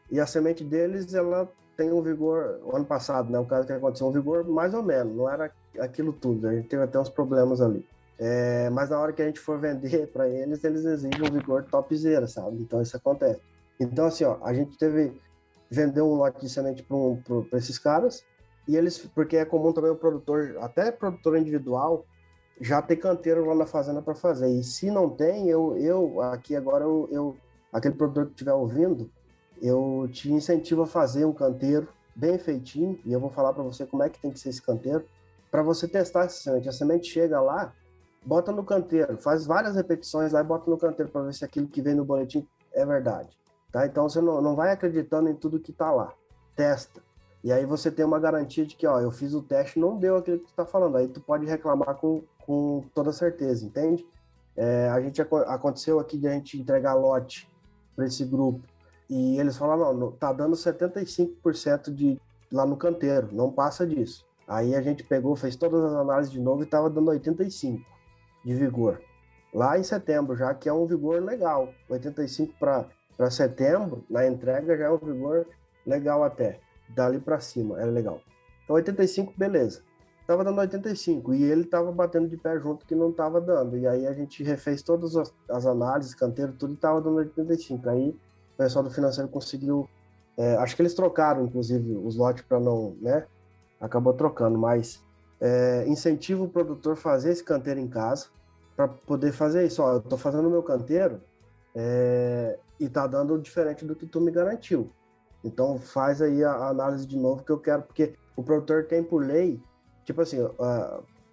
[0.10, 3.38] e a semente deles, ela tem um vigor, ano passado, né?
[3.38, 6.48] O caso que aconteceu, um vigor mais ou menos, não era aquilo tudo.
[6.48, 7.86] A gente teve até uns problemas ali.
[8.18, 11.64] É, mas na hora que a gente for vender para eles, eles exigem um vigor
[11.64, 12.58] topzera, sabe?
[12.62, 13.42] Então isso acontece.
[13.80, 15.20] Então, assim, ó, a gente teve
[15.70, 17.22] vender um lote de semente para um,
[17.54, 18.24] esses caras,
[18.68, 22.06] e eles, porque é comum também o produtor, até produtor individual,
[22.60, 24.48] já ter canteiro lá na fazenda para fazer.
[24.48, 27.38] E se não tem, eu, eu aqui agora, eu, eu
[27.72, 29.10] aquele produtor que estiver ouvindo,
[29.62, 33.86] eu te incentivo a fazer um canteiro bem feitinho, e eu vou falar para você
[33.86, 35.04] como é que tem que ser esse canteiro
[35.52, 36.70] para você testar essa semente.
[36.70, 37.74] A semente chega lá,
[38.26, 41.68] bota no canteiro, faz várias repetições lá e bota no canteiro para ver se aquilo
[41.68, 43.30] que vem no boletim é verdade.
[43.72, 43.86] Tá?
[43.86, 46.12] Então você não, não vai acreditando em tudo que está lá.
[46.56, 47.02] Testa.
[47.44, 50.18] E aí você tem uma garantia de que, ó, eu fiz o teste não deu
[50.18, 50.98] aquilo que tu está falando.
[50.98, 54.06] Aí tu pode reclamar com, com toda certeza, entende?
[54.56, 57.48] É, a gente aconteceu aqui de a gente entregar lote
[57.96, 58.62] para esse grupo
[59.10, 62.20] e eles falaram, não, tá dando 75% de
[62.52, 64.26] lá no canteiro, não passa disso.
[64.48, 67.95] Aí a gente pegou, fez todas as análises de novo e estava dando 85
[68.46, 69.02] de vigor.
[69.54, 71.74] Lá em setembro, já que é um vigor legal.
[71.90, 75.48] 85 para setembro, na entrega já é um vigor
[75.86, 76.60] legal até.
[76.90, 78.22] Dali para cima, é legal.
[78.64, 79.82] Então 85, beleza.
[80.28, 83.78] Tava dando 85 e ele tava batendo de pé junto que não tava dando.
[83.78, 87.90] E aí a gente refez todas as, as análises, canteiro, tudo e tava dando 85.
[87.90, 89.88] Aí o pessoal do financeiro conseguiu.
[90.38, 93.26] É, acho que eles trocaram, inclusive, os lotes para não, né?
[93.80, 95.04] acabou trocando, mas
[95.46, 98.26] é, incentiva o produtor a fazer esse canteiro em casa
[98.76, 99.80] para poder fazer isso.
[99.84, 101.22] Ó, eu estou fazendo o meu canteiro
[101.76, 104.90] é, e tá dando diferente do que tu me garantiu.
[105.44, 109.24] Então faz aí a, análise de novo que eu quero, porque o produtor tem por
[109.24, 109.62] lei,
[110.04, 110.40] tipo assim,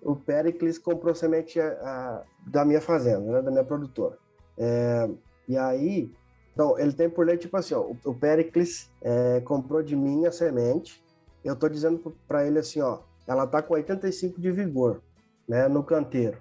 [0.02, 4.18] o Pericles comprou semente uh, da minha fazenda, né, da minha produtora.
[4.58, 5.08] É,
[5.48, 6.12] e aí,
[6.52, 10.26] então, ele tem por lei, tipo assim, ó, o, o Pericles é, comprou de mim
[10.26, 11.02] a semente,
[11.42, 15.02] eu estou dizendo para ele assim, ó, ela está com 85 de vigor,
[15.48, 16.38] né, no canteiro,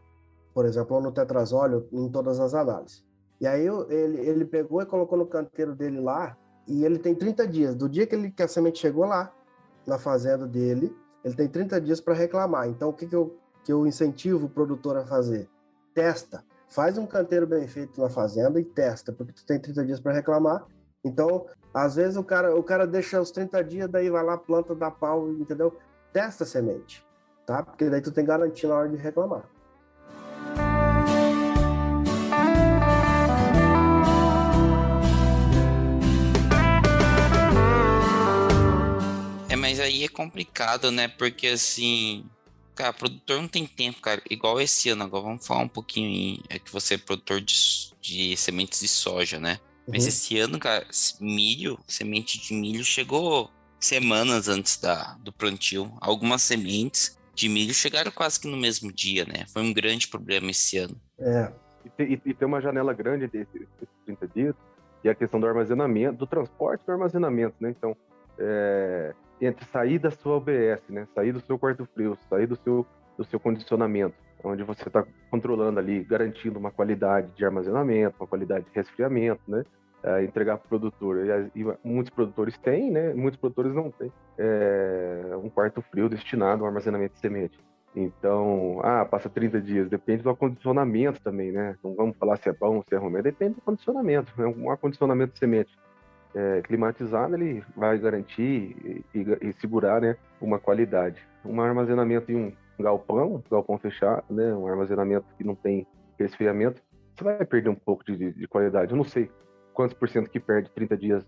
[0.53, 3.05] por exemplo, ou no tetrazóleo, em todas as análises.
[3.39, 7.47] E aí ele, ele pegou e colocou no canteiro dele lá, e ele tem 30
[7.47, 9.33] dias, do dia que, ele, que a semente chegou lá,
[9.85, 12.67] na fazenda dele, ele tem 30 dias para reclamar.
[12.67, 15.49] Então, o que, que, eu, que eu incentivo o produtor a fazer?
[15.93, 16.43] Testa.
[16.69, 20.13] Faz um canteiro bem feito na fazenda e testa, porque tu tem 30 dias para
[20.13, 20.65] reclamar.
[21.03, 24.73] Então, às vezes o cara, o cara deixa os 30 dias, daí vai lá, planta,
[24.73, 25.75] dá pau, entendeu?
[26.13, 27.05] Testa a semente,
[27.45, 27.63] tá?
[27.63, 29.49] Porque daí tu tem garantia na hora de reclamar.
[39.47, 41.07] É, mas aí é complicado, né?
[41.07, 42.25] Porque assim,
[42.75, 44.21] cara, produtor não tem tempo, cara.
[44.29, 47.55] Igual esse ano, agora vamos falar um pouquinho em, é que você é produtor de,
[48.01, 49.61] de sementes de soja, né?
[49.87, 49.93] Uhum.
[49.93, 50.85] Mas esse ano, cara,
[51.21, 53.49] milho, semente de milho chegou
[53.81, 55.91] semanas antes da, do plantio.
[55.99, 59.45] Algumas sementes de milho chegaram quase que no mesmo dia, né?
[59.51, 60.95] Foi um grande problema esse ano.
[61.19, 61.51] É.
[61.97, 63.67] E, e, e tem uma janela grande desses
[64.05, 64.55] 30 dias,
[65.03, 67.69] e a questão do armazenamento, do transporte do armazenamento, né?
[67.69, 67.95] Então,
[68.37, 71.07] é, entre sair da sua OBS, né?
[71.15, 72.85] Sair do seu quarto frio, sair do seu,
[73.17, 78.65] do seu condicionamento, onde você está controlando ali, garantindo uma qualidade de armazenamento, uma qualidade
[78.65, 79.63] de resfriamento, né?
[80.03, 81.17] É, entregar para o produtor.
[81.55, 83.13] E, e, muitos produtores têm, né?
[83.13, 87.59] Muitos produtores não têm é, um quarto frio destinado ao armazenamento de semente.
[87.95, 91.75] Então, ah, passa 30 dias, depende do acondicionamento também, né?
[91.83, 94.33] Não vamos falar se é bom, se é ruim, depende do acondicionamento.
[94.37, 94.45] Né?
[94.45, 95.77] Um acondicionamento de semente
[96.33, 101.21] é, climatizado, ele vai garantir e, e, e, segurar né, uma qualidade.
[101.45, 105.85] Um armazenamento em um galpão, galpão fechado, né, um armazenamento que não tem
[106.17, 106.81] resfriamento,
[107.15, 108.91] você vai perder um pouco de, de qualidade.
[108.91, 109.29] Eu não sei
[109.73, 111.25] quantos por cento que perde 30 dias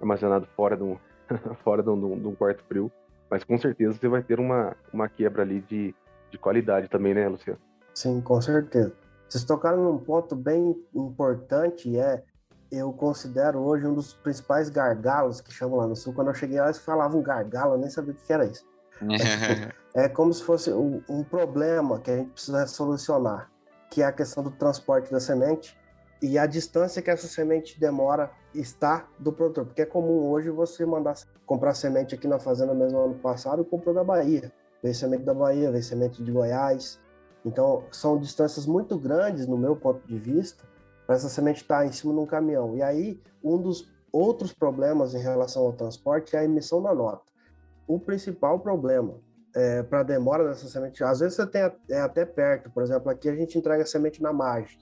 [0.00, 0.96] armazenado fora de um,
[1.64, 2.90] fora de um, de um quarto frio,
[3.30, 5.94] mas com certeza você vai ter uma, uma quebra ali de,
[6.30, 7.58] de qualidade também, né, Luciano?
[7.94, 8.92] Sim, com certeza.
[9.28, 12.22] Vocês tocaram num ponto bem importante, é
[12.70, 16.12] eu considero hoje um dos principais gargalos que chamam lá no sul.
[16.12, 18.64] Quando eu cheguei lá, eles falavam gargalo, eu nem sabia o que era isso.
[19.94, 23.50] é, é como se fosse um, um, problema que a gente precisa solucionar,
[23.90, 25.78] que é a questão do transporte da semente
[26.24, 29.66] e a distância que essa semente demora está do produtor.
[29.66, 33.94] Porque é comum hoje você mandar comprar semente aqui na fazenda mesmo ano passado, comprou
[33.94, 34.52] da Bahia
[34.84, 37.00] veio semente da Bahia, veio semente de Goiás.
[37.42, 40.62] Então, são distâncias muito grandes, no meu ponto de vista,
[41.06, 42.76] para essa semente estar em cima de um caminhão.
[42.76, 47.32] E aí, um dos outros problemas em relação ao transporte é a emissão da nota.
[47.86, 49.14] O principal problema
[49.56, 53.10] é, para a demora dessa semente, às vezes você tem é até perto, por exemplo,
[53.10, 54.78] aqui a gente entrega semente na margem.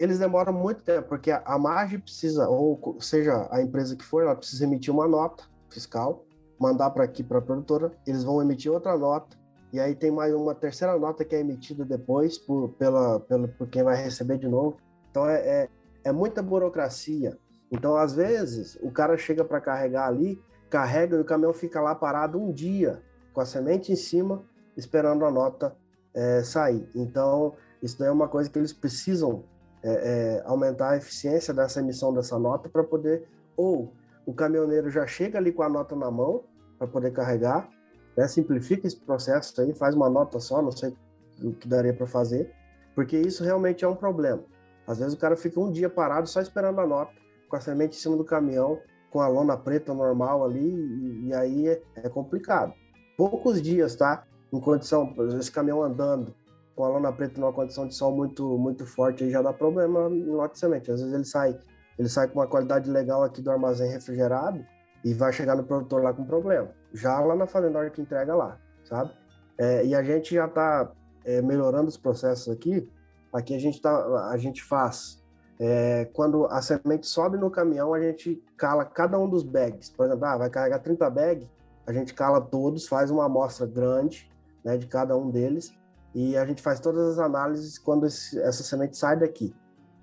[0.00, 4.34] Eles demoram muito tempo, porque a, a precisa, ou seja, a empresa que for, ela
[4.34, 6.24] precisa emitir uma nota fiscal,
[6.58, 9.36] mandar para aqui para a produtora, eles vão emitir outra nota,
[9.70, 13.68] e aí tem mais uma terceira nota que é emitida depois por, pela, pela, por
[13.68, 14.78] quem vai receber de novo.
[15.10, 15.68] Então é, é,
[16.04, 17.38] é muita burocracia.
[17.70, 21.94] Então, às vezes, o cara chega para carregar ali, carrega e o caminhão fica lá
[21.94, 23.02] parado um dia,
[23.34, 24.42] com a semente em cima,
[24.76, 25.76] esperando a nota
[26.14, 26.88] é, sair.
[26.94, 29.44] Então, isso é uma coisa que eles precisam
[29.82, 33.92] é, é, aumentar a eficiência dessa emissão dessa nota para poder, ou
[34.26, 36.44] o caminhoneiro já chega ali com a nota na mão
[36.78, 37.68] para poder carregar,
[38.16, 38.28] né?
[38.28, 40.94] Simplifica esse processo aí, faz uma nota só, não sei
[41.42, 42.52] o que daria para fazer,
[42.94, 44.42] porque isso realmente é um problema.
[44.86, 47.12] Às vezes o cara fica um dia parado só esperando a nota,
[47.48, 48.78] com a semente em cima do caminhão,
[49.10, 52.72] com a lona preta normal ali, e, e aí é, é, complicado.
[53.16, 54.24] Poucos dias, tá?
[54.52, 56.34] Em condição, esse caminhão andando
[56.80, 60.08] com a lona preta numa condição de sol muito, muito forte, aí já dá problema
[60.08, 60.90] em lote de semente.
[60.90, 61.58] Às vezes ele sai,
[61.98, 64.64] ele sai com uma qualidade legal aqui do armazém refrigerado
[65.04, 68.34] e vai chegar no produtor lá com problema já lá na fazenda hora que entrega
[68.34, 69.12] lá, sabe?
[69.58, 70.90] É, e a gente já está
[71.22, 72.90] é, melhorando os processos aqui.
[73.30, 75.22] Aqui a gente tá, a gente faz
[75.58, 79.90] é, quando a semente sobe no caminhão, a gente cala cada um dos bags.
[79.90, 81.46] Por exemplo, ah, vai carregar 30 bags,
[81.86, 84.30] a gente cala todos, faz uma amostra grande
[84.64, 85.78] né, de cada um deles
[86.14, 89.54] e a gente faz todas as análises quando esse, essa semente sai daqui.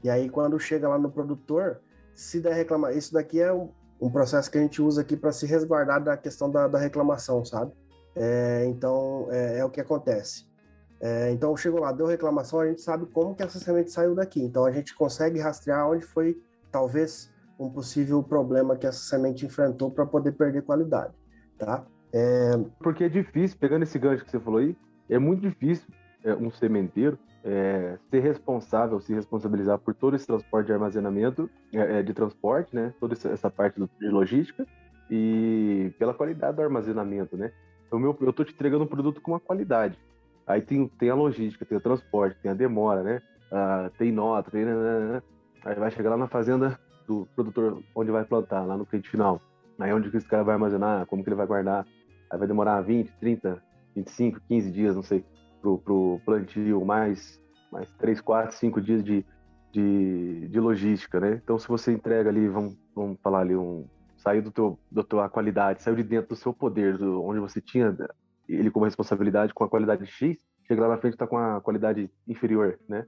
[0.03, 1.81] E aí, quando chega lá no produtor,
[2.13, 5.31] se der reclamar, isso daqui é um, um processo que a gente usa aqui para
[5.31, 7.71] se resguardar da questão da, da reclamação, sabe?
[8.15, 10.47] É, então, é, é, o que acontece.
[10.99, 14.41] É, então, chegou lá, deu reclamação, a gente sabe como que essa semente saiu daqui.
[14.41, 16.41] Então, a gente consegue rastrear onde foi,
[16.71, 21.13] talvez, um possível problema que essa semente enfrentou para poder perder qualidade,
[21.57, 21.85] tá?
[22.13, 22.51] É...
[22.79, 24.75] Porque é difícil, pegando esse gancho que você falou aí,
[25.09, 25.87] é muito difícil
[26.23, 31.99] é, um sementeiro é, ser responsável, se responsabilizar por todo esse transporte de armazenamento, é,
[31.99, 32.93] é de transporte, né?
[32.99, 34.65] Toda essa parte de logística
[35.09, 37.51] e pela qualidade do armazenamento, né?
[37.87, 39.97] Então, meu, eu estou te entregando um produto com uma qualidade.
[40.45, 43.21] Aí tem, tem a logística, tem o transporte, tem a demora, né?
[43.51, 44.65] Ah, tem nota, tem...
[44.65, 45.21] Né, né, né,
[45.63, 49.41] Aí vai chegar lá na fazenda do produtor onde vai plantar, lá no cliente final.
[49.79, 51.85] Aí onde que esse cara vai armazenar, como que ele vai guardar.
[52.29, 53.61] Aí vai demorar 20, 30,
[53.97, 55.23] 25, 15 dias, não sei
[55.61, 59.25] pro, pro plantio, mais, mais 3, 4, 5 dias de,
[59.71, 61.41] de, de logística, né?
[61.43, 63.85] Então, se você entrega ali, vamos, vamos falar ali, um,
[64.17, 67.59] saiu do teu, da tua qualidade, saiu de dentro do seu poder, do, onde você
[67.59, 67.95] tinha
[68.47, 72.09] ele como responsabilidade com a qualidade X, chega lá na frente está com a qualidade
[72.27, 73.05] inferior, né?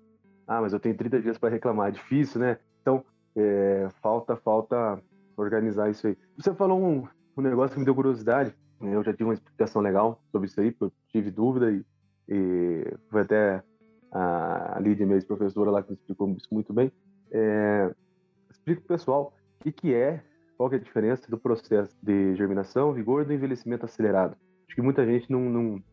[0.47, 2.57] Ah, mas eu tenho 30 dias para reclamar, é difícil, né?
[2.81, 5.01] Então, é, falta, falta
[5.37, 6.17] organizar isso aí.
[6.37, 10.21] Você falou um, um negócio que me deu curiosidade, Eu já tive uma explicação legal
[10.31, 11.85] sobre isso aí, porque eu tive dúvida e,
[12.27, 13.63] e foi até
[14.11, 16.91] a Lídia, minha ex-professora lá, que me explicou isso muito bem.
[17.31, 17.93] É,
[18.49, 20.23] explica para o pessoal o que, que é,
[20.57, 24.35] qual que é a diferença do processo de germinação, vigor do envelhecimento acelerado.
[24.67, 25.83] Acho que muita gente não, não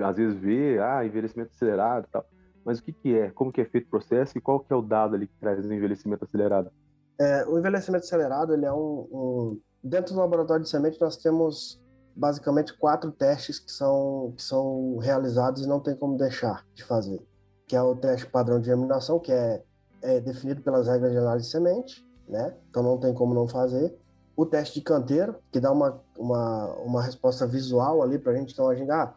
[0.00, 2.26] às vezes vê, ah, envelhecimento acelerado e tal.
[2.64, 3.30] Mas o que, que é?
[3.30, 5.64] Como que é feito o processo e qual que é o dado ali que traz
[5.64, 6.70] o envelhecimento acelerado?
[7.18, 9.60] É, o envelhecimento acelerado, ele é um, um...
[9.82, 11.80] Dentro do laboratório de semente, nós temos
[12.16, 17.20] basicamente quatro testes que são, que são realizados e não tem como deixar de fazer.
[17.66, 19.62] Que é o teste padrão de germinação, que é,
[20.02, 22.54] é definido pelas regras de análise de semente, né?
[22.70, 23.94] Então não tem como não fazer.
[24.34, 28.52] O teste de canteiro, que dá uma, uma, uma resposta visual ali para a gente.
[28.52, 29.14] Então a gente, ah,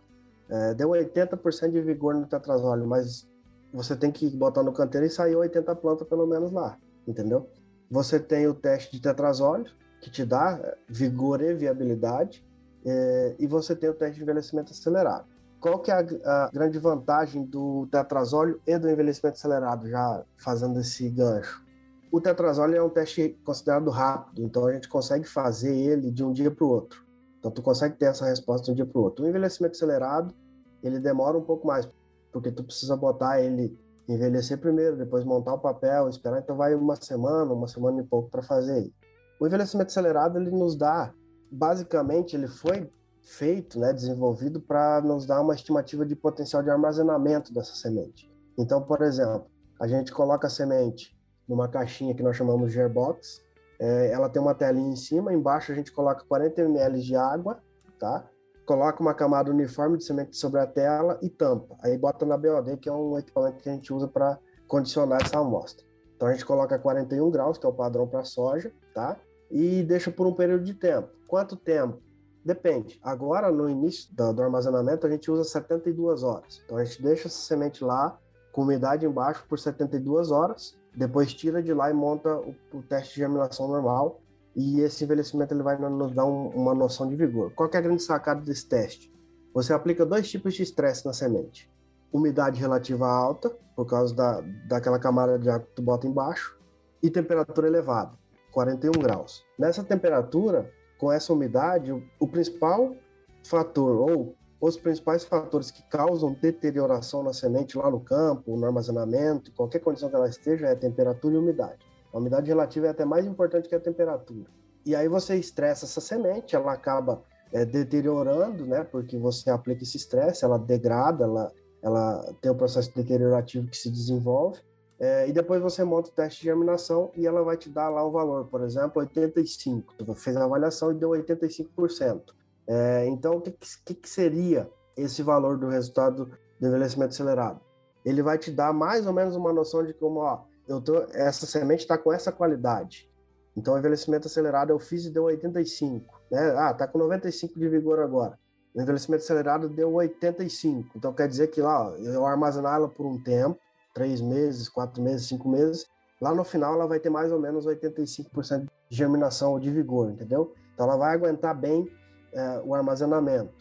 [0.49, 3.27] é, deu 80% de vigor no tetrazóleo, mas
[3.71, 7.49] você tem que botar no canteiro e sair 80 plantas pelo menos lá, entendeu?
[7.89, 9.65] Você tem o teste de tetrazóleo,
[10.01, 12.43] que te dá vigor e viabilidade,
[12.85, 15.25] é, e você tem o teste de envelhecimento acelerado.
[15.59, 20.79] Qual que é a, a, grande vantagem do tetrazóleo e do envelhecimento acelerado, já fazendo
[20.79, 21.63] esse gancho?
[22.11, 26.31] O tetrazóleo é um teste considerado rápido, então a gente consegue fazer ele de um
[26.31, 27.05] dia para o outro.
[27.37, 29.23] Então, tu consegue ter essa resposta de um dia para o outro.
[29.23, 30.33] O envelhecimento acelerado,
[30.81, 31.87] ele demora um pouco mais,
[32.31, 36.95] porque tu precisa botar ele envelhecer primeiro, depois montar o papel, esperar, então vai uma
[36.95, 38.91] semana, uma semana e pouco para fazer.
[39.39, 41.13] O envelhecimento acelerado, ele nos dá,
[41.51, 47.53] basicamente, ele foi feito, né, desenvolvido para nos dar uma estimativa de potencial de armazenamento
[47.53, 48.31] dessa semente.
[48.57, 49.45] Então, por exemplo,
[49.79, 53.41] a gente coloca a semente numa caixinha que nós chamamos de Gearbox,
[53.79, 57.63] é, ela tem uma telinha em cima, embaixo a gente coloca 40 ml de água,
[57.97, 58.27] tá?
[58.65, 61.77] Coloca uma camada uniforme de semente sobre a tela e tampa.
[61.81, 65.39] Aí bota na BOD, que é um equipamento que a gente usa para condicionar essa
[65.39, 65.85] amostra.
[66.15, 69.17] Então a gente coloca 41 graus, que é o padrão para soja, tá?
[69.49, 71.09] E deixa por um período de tempo.
[71.27, 71.99] Quanto tempo?
[72.43, 72.99] Depende.
[73.03, 76.61] Agora, no início do, armazenamento, a gente usa 72 horas.
[76.65, 78.17] Então a gente deixa essa semente lá,
[78.51, 83.13] com umidade embaixo, por 72 horas depois tira de lá e monta o, o teste
[83.13, 84.19] de germinação normal
[84.55, 87.51] e esse envelhecimento ele vai nos dar um, uma noção de vigor.
[87.53, 89.13] Qual é a grande sacada desse teste?
[89.53, 91.71] Você aplica dois tipos de estresse na semente.
[92.11, 96.57] Umidade relativa alta, por causa da, daquela camada de água que tu bota embaixo,
[97.01, 98.11] e temperatura elevada,
[98.51, 99.45] 41 graus.
[99.57, 102.95] Nessa temperatura, com essa umidade, o, principal
[103.43, 109.51] fator ou os principais fatores que causam deterioração na semente lá no campo, no armazenamento,
[109.53, 111.79] qualquer condição que ela esteja, é temperatura e umidade.
[112.11, 114.49] A umidade relativa é até mais importante que a temperatura.
[114.85, 118.83] E aí você estressa essa semente, ela acaba é, deteriorando, né?
[118.83, 123.89] Porque você aplica esse estresse, ela degrada, ela, ela tem um processo deteriorativo que se
[123.89, 124.59] desenvolve.
[124.99, 128.05] É, e depois você monta o teste de germinação e ela vai te dar lá
[128.05, 129.93] um valor, por exemplo, 85.
[129.97, 132.21] Tu fez a avaliação e deu 85%.
[132.67, 137.61] É, então, o que, que, que seria esse valor do resultado do envelhecimento acelerado?
[138.03, 141.45] Ele vai te dar mais ou menos uma noção de como, ó, eu tô, essa
[141.45, 143.09] semente está com essa qualidade.
[143.55, 146.21] Então, o envelhecimento acelerado eu fiz e deu 85.
[146.29, 146.55] Né?
[146.57, 148.37] Ah, tá com 95 de vigor agora.
[148.73, 150.89] O envelhecimento acelerado deu 85.
[150.95, 153.59] Então, quer dizer que lá, ó, eu armazenar ela por um tempo,
[153.93, 155.85] três meses, quatro meses, cinco meses,
[156.21, 160.09] lá no final ela vai ter mais ou menos 85% de germinação ou de vigor,
[160.09, 160.53] entendeu?
[160.73, 161.89] Então, ela vai aguentar bem
[162.33, 163.53] é, o armazenamento.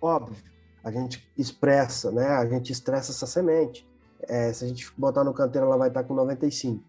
[0.00, 0.36] Óbvio,
[0.84, 2.26] a gente expressa, né?
[2.28, 3.88] A gente estressa essa semente.
[4.22, 6.82] É, se a gente botar no canteiro, ela vai estar com 95.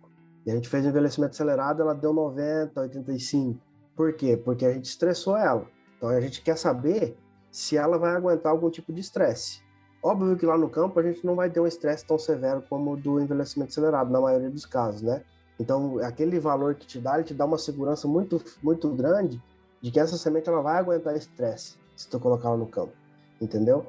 [0.46, 3.60] E a gente fez envelhecimento acelerado, ela deu 90, 85.
[3.96, 4.38] Por quê?
[4.38, 5.68] Porque a gente estressou ela.
[5.98, 7.18] Então a gente quer saber
[7.52, 9.62] se ela vai aguentar algum tipo de estresse.
[10.04, 12.94] Óbvio que lá no campo a gente não vai ter um estresse tão severo como
[12.94, 15.22] o do envelhecimento acelerado, na maioria dos casos, né?
[15.60, 19.40] Então, aquele valor que te dá, ele te dá uma segurança muito, muito grande
[19.80, 22.94] de que essa semente ela vai aguentar estresse se tu colocar ela no campo,
[23.40, 23.86] entendeu?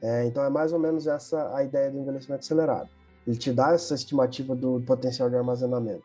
[0.00, 2.88] É, então é mais ou menos essa a ideia do envelhecimento acelerado.
[3.26, 6.04] Ele te dá essa estimativa do potencial de armazenamento.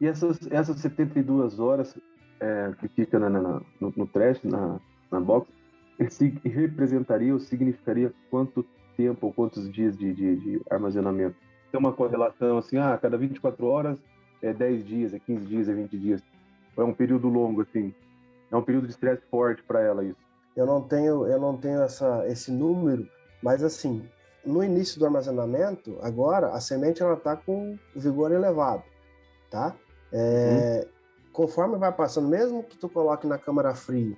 [0.00, 1.94] E essas, essas 72 horas
[2.40, 5.46] é, que fica na, na, no, no trash, na, na box,
[6.44, 8.64] representaria ou significaria quanto
[8.96, 11.36] tempo ou quantos dias de, de, de, armazenamento?
[11.70, 13.98] Tem uma correlação assim, ah, cada 24 horas
[14.42, 16.22] é 10 dias, é 15 dias, é 20 dias.
[16.76, 17.94] É um período longo, assim
[18.52, 20.20] é um período de estresse forte para ela isso.
[20.54, 23.08] Eu não tenho, eu não tenho essa, esse número,
[23.42, 24.06] mas assim,
[24.44, 28.82] no início do armazenamento, agora a semente ela está com vigor elevado,
[29.50, 29.74] tá?
[30.12, 30.92] É, uhum.
[31.32, 34.16] Conforme vai passando, mesmo que tu coloque na câmara fria,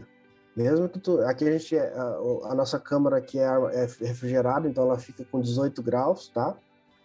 [0.57, 2.03] mesmo que tu, aqui a gente, a,
[2.45, 6.57] a nossa câmara aqui é, é, refrigerada, então ela fica com 18 graus, tá?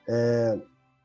[0.07, 0.59] É,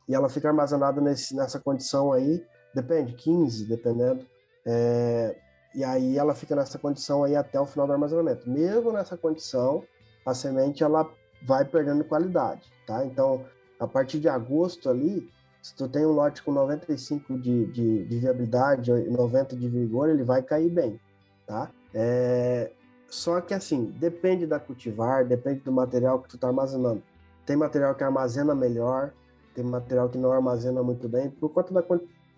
[0.06, 4.26] e ela fica armazenada nesse, nessa condição aí, depende, 15, dependendo.
[4.66, 5.36] É,
[5.74, 8.48] e aí ela fica nessa condição aí até o final do armazenamento.
[8.48, 9.82] Mesmo nessa condição,
[10.24, 11.10] a semente ela
[11.46, 13.04] vai perdendo qualidade, tá?
[13.04, 13.44] Então,
[13.80, 15.28] a partir de agosto ali,
[15.62, 20.22] se tu tem um lote com 95 de, de, de viabilidade, 90 de vigor, ele
[20.22, 21.00] vai cair bem,
[21.46, 21.70] tá?
[21.94, 22.72] É,
[23.08, 27.02] só que assim, depende da cultivar, depende do material que tu tá armazenando.
[27.46, 29.12] Tem material que armazena melhor,
[29.54, 31.84] tem material que não armazena muito bem, por conta da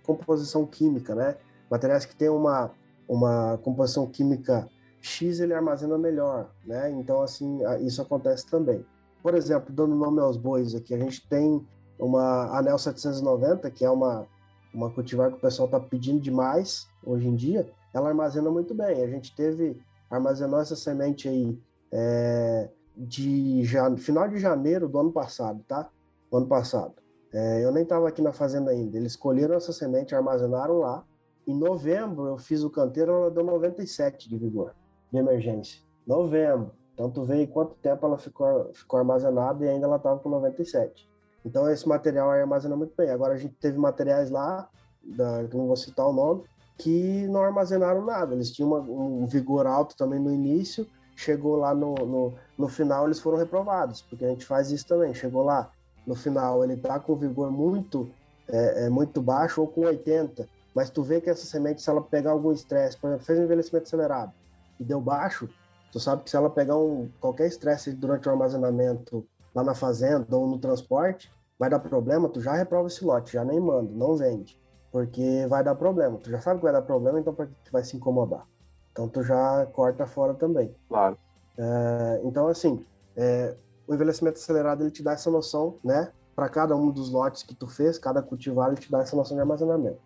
[0.04, 1.36] composição química, né?
[1.70, 2.70] Materiais que tem uma,
[3.08, 4.68] uma composição química
[5.00, 6.90] X, ele armazena melhor, né?
[6.90, 8.84] Então, assim, isso acontece também.
[9.22, 11.66] Por exemplo, dando nome aos bois aqui, a gente tem
[11.98, 14.26] uma Anel 790, que é uma,
[14.74, 17.66] uma cultivar que o pessoal está pedindo demais hoje em dia,
[17.96, 19.02] ela armazena muito bem.
[19.02, 19.80] A gente teve,
[20.10, 21.58] armazenou essa semente aí
[21.90, 25.88] é, de já, final de janeiro do ano passado, tá?
[26.32, 26.94] Ano passado.
[27.32, 28.96] É, eu nem estava aqui na fazenda ainda.
[28.96, 31.04] Eles escolheram essa semente, armazenaram lá.
[31.46, 34.74] Em novembro, eu fiz o canteiro, ela deu 97 de vigor,
[35.12, 35.80] de emergência.
[36.06, 36.72] Novembro.
[36.92, 41.08] Então, tu vê quanto tempo ela ficou, ficou armazenada e ainda ela estava com 97.
[41.46, 43.08] Então esse material armazena muito bem.
[43.08, 44.68] Agora a gente teve materiais lá,
[45.00, 46.42] da, não vou citar o nome,
[46.78, 48.34] que não armazenaram nada.
[48.34, 53.06] Eles tinham uma, um vigor alto também no início, chegou lá no, no, no, final
[53.06, 55.14] eles foram reprovados, porque a gente faz isso também.
[55.14, 55.70] Chegou lá
[56.06, 58.08] no final ele tá com vigor muito
[58.48, 62.00] é, é, muito baixo ou com 80, mas tu vê que essa semente se ela
[62.00, 64.32] pegar algum estresse, por exemplo, fez um envelhecimento acelerado
[64.78, 65.48] e deu baixo,
[65.90, 70.36] tu sabe que se ela pegar um qualquer estresse durante o armazenamento lá na fazenda
[70.36, 74.14] ou no transporte, vai dar problema, tu já reprova esse lote, já nem manda, não
[74.14, 74.60] vende.
[74.96, 76.16] Porque vai dar problema.
[76.16, 78.46] Tu já sabe que vai dar problema, então para que tu vai se incomodar?
[78.90, 80.74] Então tu já corta fora também.
[80.88, 81.18] Claro.
[81.58, 82.82] É, então, assim,
[83.14, 83.54] é,
[83.86, 86.10] o envelhecimento acelerado ele te dá essa noção, né?
[86.34, 89.36] Para cada um dos lotes que tu fez, cada cultivar, ele te dá essa noção
[89.36, 90.00] de armazenamento.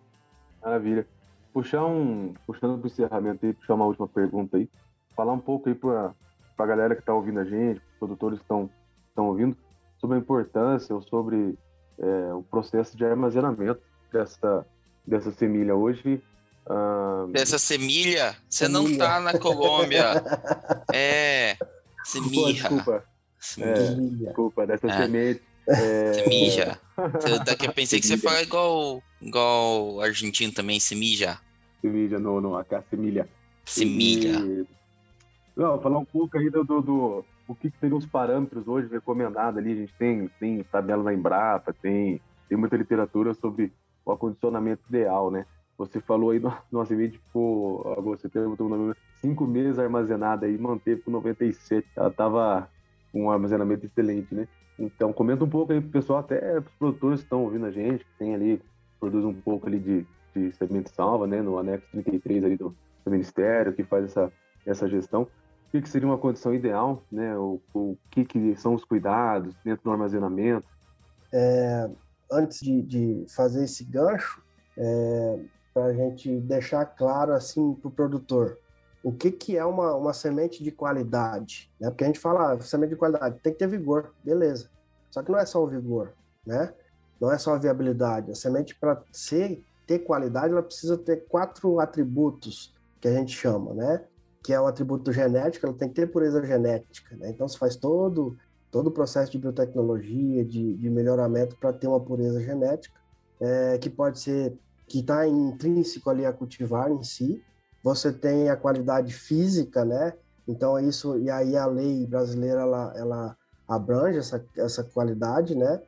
[0.61, 1.07] Maravilha.
[1.53, 4.69] Puxar um, puxando para o encerramento aí, puxar uma última pergunta aí.
[5.15, 6.13] Falar um pouco aí para
[6.59, 8.69] a galera que está ouvindo a gente, os produtores que estão
[9.17, 9.57] ouvindo
[9.99, 11.57] sobre a importância ou sobre
[11.97, 13.81] é, o processo de armazenamento
[14.13, 14.67] dessa,
[15.11, 15.75] dessa semilha.
[15.75, 16.23] Hoje.
[16.67, 17.31] Uh...
[17.33, 18.37] Dessa semilha?
[18.49, 20.23] Você não está na Colômbia.
[20.95, 21.57] é.
[22.05, 22.53] Semilha.
[22.53, 23.05] Desculpa.
[23.59, 24.97] É, desculpa, dessa é.
[24.97, 25.43] semente.
[25.67, 26.13] É...
[26.13, 26.79] Semija.
[27.45, 31.39] Daqui eu pensei que você fala igual, igual argentino também, semija.
[31.81, 33.29] Semija, não, não, aqui é semilha.
[33.65, 34.39] Semilha.
[34.39, 34.67] E...
[35.57, 38.89] Não, falar um pouco aí do, do, do o que, que seriam os parâmetros hoje
[38.89, 39.73] recomendados ali.
[39.73, 43.73] A gente tem, tem tabela na Embrapa, tem, tem muita literatura sobre
[44.05, 45.47] o acondicionamento ideal, né?
[45.79, 48.47] Você falou aí no nosso vídeo, tipo, você teve
[49.21, 51.87] cinco meses armazenada aí, manteve com 97.
[51.97, 52.69] Ela tava
[53.13, 54.47] com um armazenamento excelente, né?
[54.79, 58.05] Então, comenta um pouco aí pro pessoal, até os produtores que estão ouvindo a gente,
[58.05, 58.63] que tem ali,
[58.99, 61.43] produz um pouco ali de, de semente salva, né?
[61.43, 62.75] No anexo 33 ali do,
[63.05, 64.33] do Ministério, que faz essa,
[64.67, 65.29] essa gestão
[65.71, 67.37] o que, que seria uma condição ideal, né?
[67.39, 70.67] O, o que, que são os cuidados dentro do armazenamento?
[71.33, 71.89] É,
[72.31, 74.43] antes de, de, fazer esse gancho,
[74.77, 75.41] é,
[75.73, 78.59] para a gente deixar claro assim para o produtor,
[79.03, 81.71] o que, que é uma, uma semente de qualidade?
[81.81, 81.89] Né?
[81.89, 84.71] Porque a gente fala, ah, semente de qualidade tem que ter vigor, beleza.
[85.11, 86.13] Só que não é só o vigor,
[86.47, 86.73] né?
[87.21, 88.31] Não é só a viabilidade.
[88.31, 93.75] A semente, para ser ter qualidade, ela precisa ter quatro atributos que a gente chama,
[93.75, 94.05] né?
[94.43, 97.15] que é o atributo genético, ela tem que ter pureza genética.
[97.17, 97.31] Né?
[97.31, 98.37] Então, se faz todo,
[98.71, 102.99] todo o processo de biotecnologia, de, de melhoramento para ter uma pureza genética,
[103.41, 104.57] é, que pode ser,
[104.87, 107.43] que está intrínseco ali a cultivar em si.
[107.83, 110.13] Você tem a qualidade física, né?
[110.47, 115.81] Então, é isso, e aí a lei brasileira, ela, ela abrange essa, essa qualidade, né?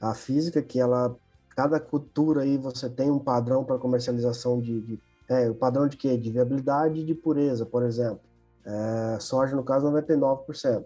[0.00, 1.16] A física, que ela,
[1.56, 5.96] cada cultura aí você tem um padrão para comercialização de, de é, o padrão de
[5.96, 6.16] quê?
[6.16, 8.20] De viabilidade e de pureza, por exemplo.
[8.64, 10.84] É, soja, no caso, 99%.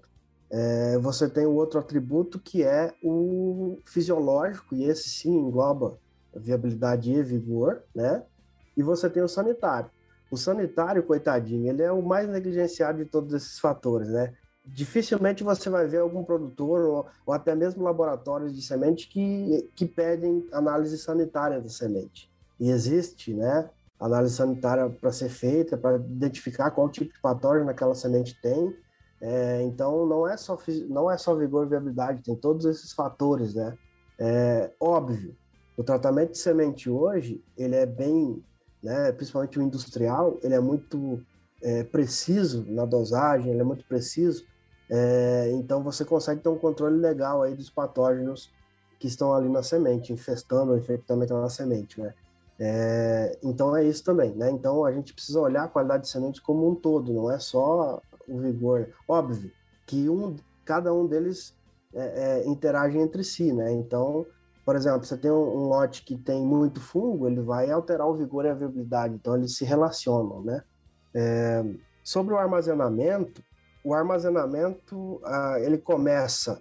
[0.57, 5.99] É, você tem o outro atributo que é o fisiológico, e esse sim engloba
[6.33, 8.23] viabilidade e vigor, né?
[8.77, 9.91] E você tem o sanitário.
[10.31, 14.33] O sanitário, coitadinho, ele é o mais negligenciado de todos esses fatores, né?
[14.65, 19.85] Dificilmente você vai ver algum produtor ou, ou até mesmo laboratórios de semente que, que
[19.85, 22.33] pedem análise sanitária da semente.
[22.61, 23.69] E existe, né?
[23.99, 28.75] análise sanitária para ser feita, para identificar qual tipo de patógeno aquela semente tem.
[29.27, 33.55] É, então, não é, só, não é só vigor e viabilidade, tem todos esses fatores,
[33.55, 33.75] né?
[34.19, 35.35] É, óbvio,
[35.79, 38.45] o tratamento de semente hoje, ele é bem,
[38.83, 41.25] né, principalmente o industrial, ele é muito
[41.63, 44.45] é, preciso na dosagem, ele é muito preciso,
[44.91, 48.53] é, então você consegue ter um controle legal aí dos patógenos
[49.01, 52.13] que estão ali na semente, infestando infectando aquela semente, né?
[52.61, 54.51] É, então é isso também, né?
[54.51, 58.03] Então a gente precisa olhar a qualidade de semente como um todo, não é só
[58.29, 58.89] o vigor.
[59.09, 59.51] Óbvio
[59.87, 61.55] que um, cada um deles
[61.95, 63.73] é, é, interage entre si, né?
[63.73, 64.27] Então,
[64.65, 68.15] por exemplo, você tem um, um, lote que tem muito fungo, ele vai alterar o
[68.15, 70.63] vigor e a viabilidade, então eles se relacionam, né?
[71.15, 71.65] É,
[72.03, 73.43] sobre o armazenamento,
[73.85, 76.61] o armazenamento ah, ele começa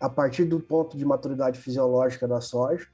[0.00, 2.86] a partir do ponto de maturidade fisiológica da soja,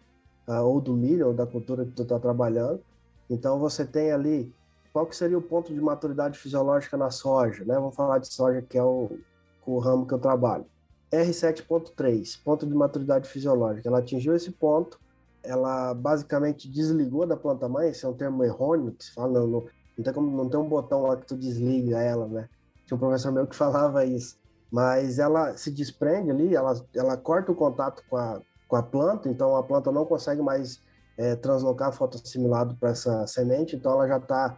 [0.47, 2.81] ah, ou do milho, ou da cultura que tu está trabalhando.
[3.29, 4.55] Então você tem ali
[4.93, 7.75] qual que seria o ponto de maturidade fisiológica na soja, né?
[7.75, 9.19] Vamos falar de soja que é o,
[9.67, 10.67] o ramo que eu trabalho.
[11.13, 13.89] R7.3, ponto de maturidade fisiológica.
[13.89, 15.01] Ela atingiu esse ponto,
[15.43, 19.47] ela basicamente desligou da planta mãe, esse é um termo errôneo que se fala, não,
[19.47, 19.67] não,
[19.97, 22.49] não tem, como, não tem um botão lá que tu desliga ela, né?
[22.87, 24.39] Tinha um professor meu que falava isso.
[24.71, 29.29] Mas ela se desprende ali, ela, ela corta o contato com a, com a planta,
[29.29, 30.81] então a planta não consegue mais
[31.19, 34.57] é, translocar fotoassimilado para essa semente, então ela já está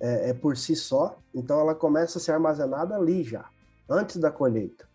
[0.00, 3.48] é, é, por si só, então ela começa a ser armazenada ali já,
[3.88, 4.88] antes da colheita.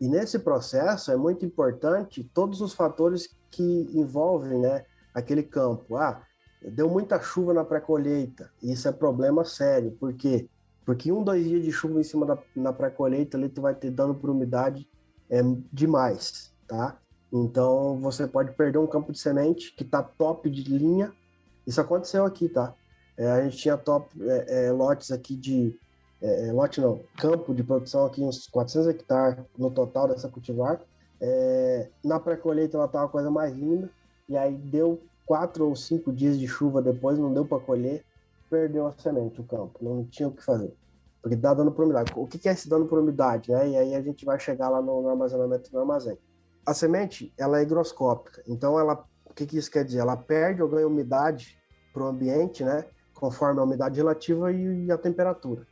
[0.00, 4.84] E nesse processo é muito importante todos os fatores que envolvem né,
[5.14, 5.96] aquele campo.
[5.96, 6.22] Ah,
[6.60, 10.48] deu muita chuva na pré-colheita, isso é problema sério, por quê?
[10.84, 13.90] Porque um, dois dias de chuva em cima da na pré-colheita ali tu vai ter
[13.90, 14.88] dano por umidade
[15.30, 15.40] é,
[15.72, 16.98] demais, tá?
[17.32, 21.12] Então você pode perder um campo de semente que está top de linha.
[21.66, 22.74] Isso aconteceu aqui, tá?
[23.16, 25.78] É, a gente tinha top é, é, lotes aqui de.
[26.20, 30.80] É, é, lote não, campo de produção aqui, uns 400 hectares no total dessa cultivar.
[31.20, 33.90] É, na pré-colheita ela estava coisa mais linda,
[34.28, 38.04] e aí deu quatro ou cinco dias de chuva depois, não deu para colher,
[38.50, 40.72] perdeu a semente, o campo, não tinha o que fazer.
[41.20, 42.12] Porque dá dano por umidade.
[42.16, 43.52] O que é esse dano por umidade?
[43.52, 43.70] Né?
[43.70, 46.18] E aí a gente vai chegar lá no, no armazenamento do armazém
[46.64, 49.98] a semente ela é higroscópica, então ela, o que, que isso quer dizer?
[49.98, 51.58] Ela perde ou ganha umidade
[51.92, 52.84] para o ambiente, né?
[53.22, 55.64] Conforme a umidade relativa e, e, a temperatura.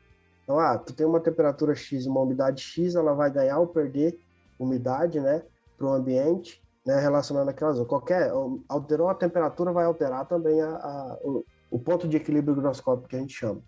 [0.44, 4.20] Então, ah, tu tem uma temperatura X, uma umidade X, ela vai ganhar ou perder
[4.56, 5.42] umidade, né?
[5.76, 7.00] Para o ambiente, né?
[7.00, 8.30] Relacionando aquelas qualquer
[8.68, 13.16] alterou a temperatura vai alterar também a, a o, o, ponto de equilíbrio higroscópico que
[13.16, 13.60] a gente chama.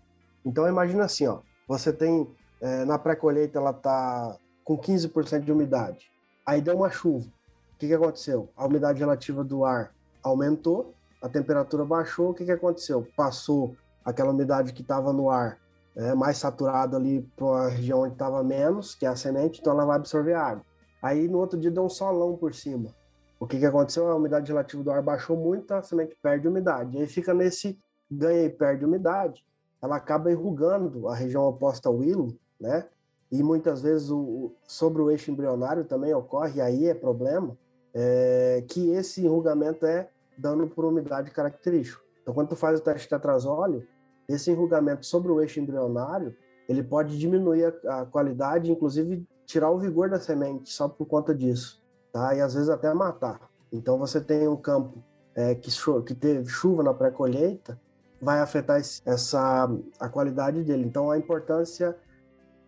[0.45, 2.25] Então, imagina assim, ó, você tem
[2.61, 6.13] é, na pré-colheita ela tá com 15% de umidade
[6.45, 7.25] Aí deu uma chuva.
[7.25, 8.49] O que, que aconteceu?
[8.55, 10.93] A umidade relativa do ar aumentou,
[11.23, 12.29] a temperatura baixou.
[12.29, 13.07] O que, que aconteceu?
[13.15, 15.57] Passou aquela umidade que estava no ar
[15.95, 19.73] é, mais saturada ali para uma região onde estava menos, que é a semente, então
[19.73, 20.65] ela vai absorver água.
[21.01, 22.93] Aí no outro dia deu um solão por cima.
[23.39, 24.09] O que, que aconteceu?
[24.09, 26.97] A umidade relativa do ar baixou muito, a semente perde umidade.
[26.97, 29.45] Aí fica nesse ganha e perde umidade.
[29.81, 32.85] Ela acaba enrugando a região oposta ao hilo, né?
[33.33, 37.57] e muitas vezes o, sobre o eixo embrionário também ocorre, aí é problema,
[37.91, 40.07] é, que esse enrugamento é
[40.37, 42.03] dano por umidade característico.
[42.21, 43.85] Então, quando tu faz o teste de tetrazóleo,
[44.27, 46.35] esse enrugamento sobre o eixo embrionário,
[46.67, 51.35] ele pode diminuir a, a, qualidade, inclusive tirar o vigor da semente só por conta
[51.35, 52.33] disso, tá?
[52.33, 53.49] E às vezes até matar.
[53.71, 55.03] Então, você tem um campo
[55.35, 55.69] é, que,
[56.05, 57.79] que teve chuva na pré-colheita,
[58.21, 59.69] vai afetar essa
[59.99, 60.85] a qualidade dele.
[60.85, 61.95] Então, a importância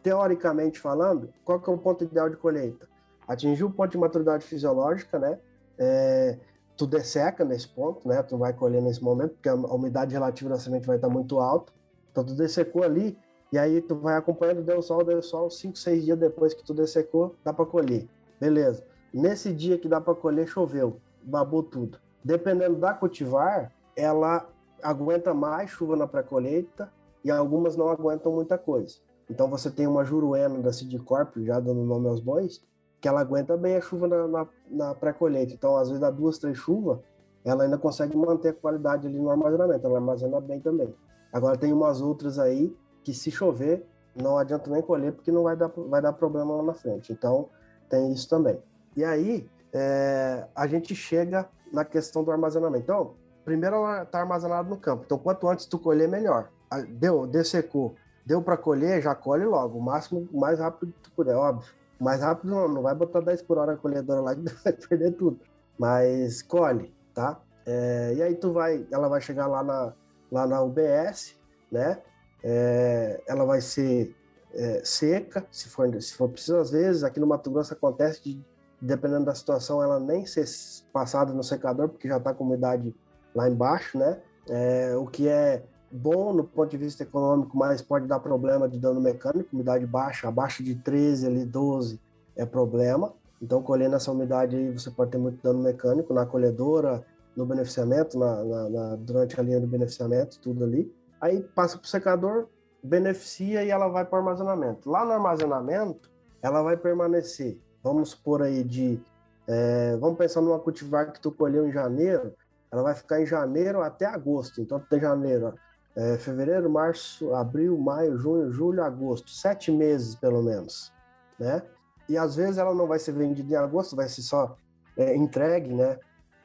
[0.03, 2.88] teoricamente falando, qual que é o ponto ideal de colheita?
[3.28, 5.39] Atingir o ponto de maturidade fisiológica, né?
[5.80, 6.38] É,
[6.78, 8.21] tu desseca nesse ponto, né?
[8.23, 11.71] Tu vai colher nesse momento, porque a umidade relativa da semente vai estar muito alta.
[12.11, 13.17] Então tu dessecou ali,
[13.51, 16.73] e aí tu vai acompanhando, deu sol, deu sol, 5, 6 dias depois que tu
[16.73, 18.07] dessecou, dá para colher.
[18.39, 18.84] Beleza.
[19.13, 21.97] Nesse dia que dá para colher, choveu, babou tudo.
[22.23, 24.47] Dependendo da cultivar, ela
[24.84, 26.91] aguenta mais chuva na pré-colheita
[27.23, 28.97] e algumas não aguentam muita coisa.
[29.30, 32.61] Então você tem uma juruena da Sidcorp, já dando nome aos bois,
[33.06, 35.53] que ela aguenta bem a chuva na, na, na pré-colheita.
[35.53, 36.97] Então, às vezes, dá duas, três chuvas,
[37.43, 40.91] ela ainda consegue manter a qualidade ali no armazenamento, ela armazena bem também.
[41.32, 43.86] Agora tem umas outras aí que se chover,
[44.20, 47.14] não adianta nem colher, porque não vai dar, vai dar problema lá na frente.
[47.14, 47.47] Então,
[47.88, 48.58] tem isso também.
[48.97, 52.86] E aí, é, a gente chega na questão do armazenamento.
[52.86, 55.03] Então, primeiro ela está armazenada no campo.
[55.06, 56.49] Então, quanto antes tu colher, melhor.
[56.89, 57.93] Deu, dessecou,
[58.26, 59.78] Deu para colher, já colhe logo.
[59.78, 61.72] O máximo, o mais rápido que tu puder, óbvio.
[62.00, 65.12] Mais rápido não, não vai botar 10 por hora a colhedora lá que vai perder
[65.12, 65.39] tudo.
[65.78, 67.39] Mas colhe, tá?
[67.66, 69.93] É, e aí tu vai, ela vai chegar lá na,
[70.32, 71.36] lá na UBS,
[71.72, 72.02] né?
[72.43, 74.16] É, ela vai ser
[74.54, 78.46] é, seca, se for, se for preciso, às vezes, aqui no Mato Grosso acontece de,
[78.80, 80.46] dependendo da situação, ela nem ser
[80.93, 82.96] passada no secador, porque já está com umidade
[83.34, 84.22] lá embaixo, né?
[84.48, 88.78] É, o que é bom no ponto de vista econômico, mas pode dar problema de
[88.80, 92.00] dano mecânico, umidade baixa, abaixo de 13, ali 12
[92.36, 93.14] é problema.
[93.42, 97.06] Então, colhendo essa umidade aí, você pode ter muito dano mecânico na colhedora,
[97.36, 100.92] no beneficiamento, na, na, na, durante a linha do beneficiamento, tudo ali.
[101.20, 102.48] Aí passa para o secador,
[102.82, 104.90] beneficia e ela vai para o armazenamento.
[104.90, 106.10] Lá no armazenamento,
[106.42, 109.00] ela vai permanecer, vamos supor aí de,
[109.48, 112.34] é, vamos pensar numa cultivar que tu colheu em janeiro,
[112.72, 114.62] ela vai ficar em janeiro até agosto.
[114.62, 115.54] Então tem janeiro,
[115.96, 120.91] é, fevereiro, março, abril, maio, junho, julho, agosto, sete meses pelo menos,
[121.39, 121.64] né?
[122.08, 124.58] E às vezes ela não vai ser vendida em agosto, vai ser só
[124.98, 125.98] é, entregue, né?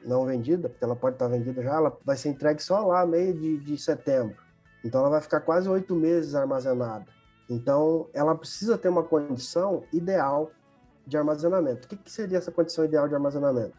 [0.03, 3.33] Não vendida, porque ela pode estar vendida já, ela vai ser entregue só lá meio
[3.33, 4.37] de, de setembro.
[4.83, 7.05] Então ela vai ficar quase oito meses armazenada.
[7.49, 10.49] Então ela precisa ter uma condição ideal
[11.05, 11.85] de armazenamento.
[11.85, 13.77] O que, que seria essa condição ideal de armazenamento?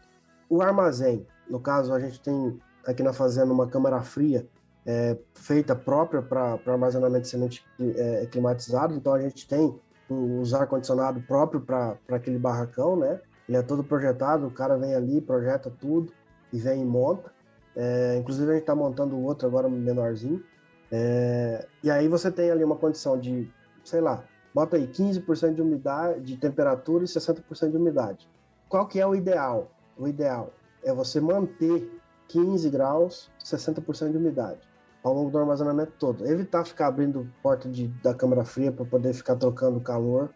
[0.49, 4.47] O armazém, no caso a gente tem aqui na fazenda uma câmara fria
[4.85, 9.79] é, feita própria para armazenamento de semente é, climatizado, então a gente tem
[10.09, 13.19] os ar-condicionado próprio para aquele barracão, né?
[13.47, 16.11] Ele é todo projetado, o cara vem ali, projeta tudo
[16.51, 17.31] e vem e monta.
[17.75, 20.43] É, inclusive a gente está montando outro agora menorzinho.
[20.91, 23.49] É, e aí você tem ali uma condição de,
[23.83, 24.23] sei lá,
[24.53, 28.29] bota aí 15% de umidade, de temperatura e 60% de umidade.
[28.69, 29.71] Qual que é o ideal?
[29.97, 30.51] O ideal
[30.83, 31.89] é você manter
[32.27, 34.72] 15 graus, 60% de umidade
[35.03, 36.25] ao longo do armazenamento todo.
[36.25, 40.29] Evitar ficar abrindo porta de, da câmara fria para poder ficar trocando calor,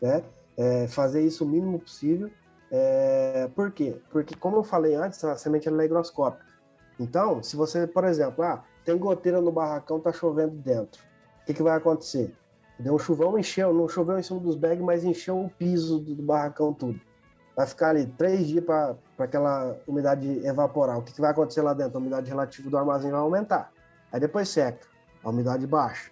[0.00, 0.22] né?
[0.56, 2.30] É, fazer isso o mínimo possível.
[2.70, 4.00] É, por quê?
[4.10, 6.44] Porque, como eu falei antes, a semente é higroscópica.
[6.98, 11.02] Então, se você, por exemplo, ah, tem goteira no barracão, tá chovendo dentro.
[11.42, 12.34] O que, que vai acontecer?
[12.78, 16.14] Deu um chuvão, encheu, não choveu em cima dos bags, mas encheu o piso do,
[16.14, 17.00] do barracão tudo.
[17.56, 20.98] Vai ficar ali três dias para aquela umidade evaporar.
[20.98, 21.98] O que, que vai acontecer lá dentro?
[21.98, 23.72] A umidade relativa do armazém vai aumentar.
[24.14, 24.86] Aí depois seca,
[25.24, 26.08] a umidade baixa.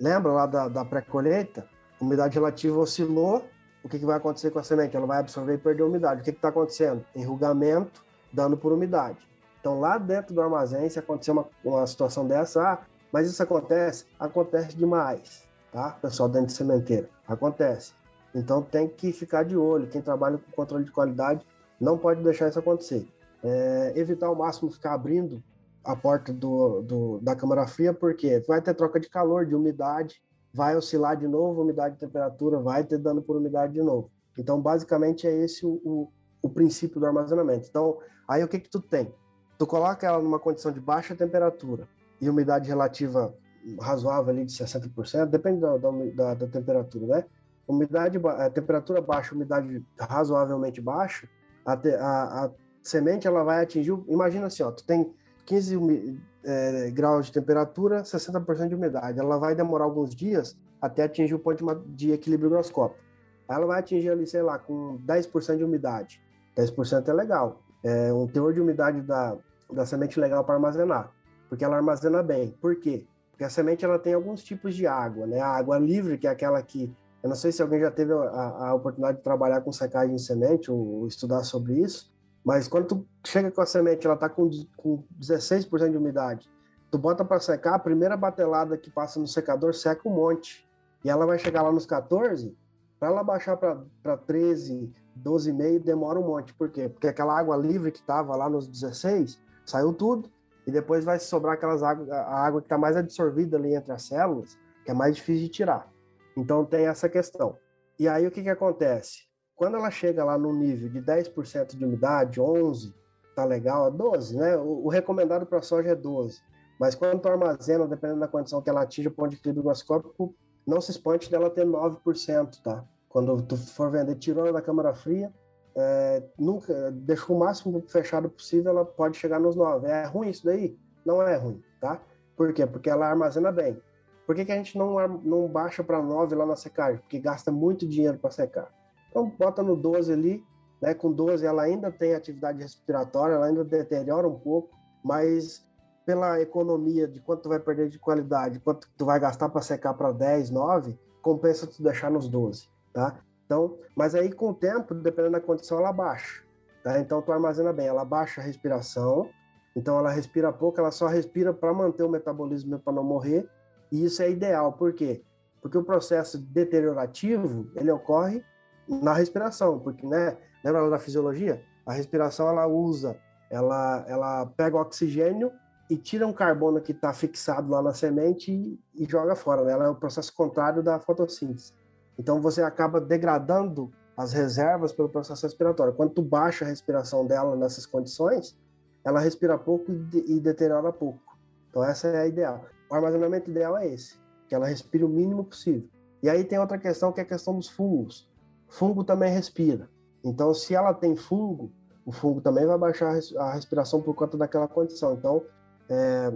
[0.00, 1.66] Lembra lá da, da pré-colheita?
[2.00, 3.44] Umidade relativa oscilou.
[3.84, 4.96] O que, que vai acontecer com a semente?
[4.96, 6.22] Ela vai absorver e perder a umidade.
[6.22, 7.04] O que está acontecendo?
[7.14, 9.18] Enrugamento, dano por umidade.
[9.60, 12.78] Então, lá dentro do armazém, se acontecer uma, uma situação dessa, ah,
[13.12, 14.06] mas isso acontece?
[14.18, 15.90] Acontece demais, tá?
[16.00, 17.92] Pessoal dentro de sementeira, acontece.
[18.34, 19.88] Então, tem que ficar de olho.
[19.88, 21.46] Quem trabalha com controle de qualidade
[21.78, 23.06] não pode deixar isso acontecer.
[23.44, 25.42] É, evitar ao máximo ficar abrindo
[25.84, 30.22] a porta do, do, da câmara fria, porque vai ter troca de calor, de umidade,
[30.52, 34.10] vai oscilar de novo, umidade e temperatura, vai ter dano por umidade de novo.
[34.38, 36.12] Então, basicamente, é esse o, o,
[36.42, 37.66] o, princípio do armazenamento.
[37.68, 39.12] Então, aí o que que tu tem?
[39.58, 41.88] Tu coloca ela numa condição de baixa temperatura
[42.20, 43.34] e umidade relativa
[43.80, 47.24] razoável ali de 60%, depende da, da, da temperatura, né?
[47.66, 51.28] Umidade, a temperatura baixa, umidade razoavelmente baixa,
[51.64, 52.50] a, a, a
[52.82, 55.14] semente ela vai atingir, imagina assim, ó, tu tem
[55.46, 59.18] 15 é, graus de temperatura, 60% de umidade.
[59.18, 63.00] Ela vai demorar alguns dias até atingir o ponto de equilíbrio higroscópico.
[63.48, 66.20] Ela vai atingir ali, sei lá, com 10% de umidade.
[66.56, 67.62] 10% é legal.
[67.84, 69.36] É um teor de umidade da,
[69.72, 71.10] da semente legal para armazenar,
[71.48, 72.50] porque ela armazena bem.
[72.60, 73.06] Por quê?
[73.30, 75.40] Porque a semente ela tem alguns tipos de água, né?
[75.40, 78.68] A água livre, que é aquela que eu não sei se alguém já teve a,
[78.68, 82.12] a oportunidade de trabalhar com secagem de semente ou, ou estudar sobre isso,
[82.44, 86.50] mas quando tu chega com a semente, ela tá com, com 16% de umidade,
[86.90, 90.68] tu bota para secar, a primeira batelada que passa no secador seca um monte.
[91.04, 92.56] E ela vai chegar lá nos 14,
[92.98, 96.54] para ela baixar para 13, 12,5 demora um monte.
[96.54, 96.88] Por quê?
[96.88, 100.30] Porque aquela água livre que estava lá nos 16, saiu tudo,
[100.66, 104.02] e depois vai sobrar aquelas águas, a água que está mais absorvida ali entre as
[104.02, 105.90] células, que é mais difícil de tirar.
[106.36, 107.56] Então tem essa questão.
[107.98, 109.31] E aí o que, que acontece?
[109.54, 112.94] Quando ela chega lá no nível de 10% de umidade, 11,
[113.34, 114.56] tá legal, 12, né?
[114.56, 116.40] O, o recomendado para soja é 12.
[116.78, 120.34] Mas quando tu armazena, dependendo da condição que ela atinge o ponto de equilíbrio higroscópico,
[120.66, 122.84] não se espante dela ter 9%, tá?
[123.08, 125.32] Quando tu for vender tirona da câmara fria,
[125.74, 129.86] é, nunca deixa o máximo fechado possível, ela pode chegar nos 9.
[129.86, 130.76] É ruim isso daí?
[131.04, 132.00] Não é ruim, tá?
[132.36, 132.66] Por quê?
[132.66, 133.80] Porque ela armazena bem.
[134.26, 137.00] Por que, que a gente não, não baixa para 9 lá na secagem?
[137.00, 138.72] Porque gasta muito dinheiro para secar.
[139.12, 140.42] Então, bota no 12 ali,
[140.80, 140.94] né?
[140.94, 144.70] Com 12 ela ainda tem atividade respiratória, ela ainda deteriora um pouco,
[145.04, 145.64] mas
[146.04, 149.94] pela economia de quanto tu vai perder de qualidade, quanto tu vai gastar para secar
[149.94, 153.20] para 10, 9, compensa tu deixar nos 12, tá?
[153.46, 156.42] Então, mas aí com o tempo, dependendo da condição, ela baixa,
[156.82, 156.98] tá?
[156.98, 159.28] Então tu armazena bem, ela baixa a respiração,
[159.76, 163.48] então ela respira pouco, ela só respira para manter o metabolismo para não morrer,
[163.92, 165.22] e isso é ideal, por quê?
[165.60, 168.42] Porque o processo deteriorativo, ele ocorre
[168.88, 171.62] na respiração, porque, né, lembra da fisiologia?
[171.86, 173.16] A respiração, ela usa,
[173.50, 175.52] ela, ela pega o oxigênio
[175.90, 179.72] e tira um carbono que está fixado lá na semente e, e, joga fora, né?
[179.72, 181.72] Ela é o processo contrário da fotossíntese.
[182.18, 185.94] Então, você acaba degradando as reservas pelo processo respiratório.
[185.94, 188.56] Quando tu baixa a respiração dela nessas condições,
[189.04, 191.36] ela respira pouco e, e deteriora pouco.
[191.70, 192.64] Então essa é a ideal.
[192.90, 194.18] O armazenamento ideal é esse,
[194.48, 195.88] que ela respire o mínimo possível.
[196.22, 198.30] E aí tem outra questão que é a questão dos fungos.
[198.72, 199.88] Fungo também respira.
[200.24, 201.70] Então se ela tem fungo,
[202.06, 205.12] o fungo também vai baixar a respiração por conta daquela condição.
[205.12, 205.44] Então,
[205.90, 206.32] é...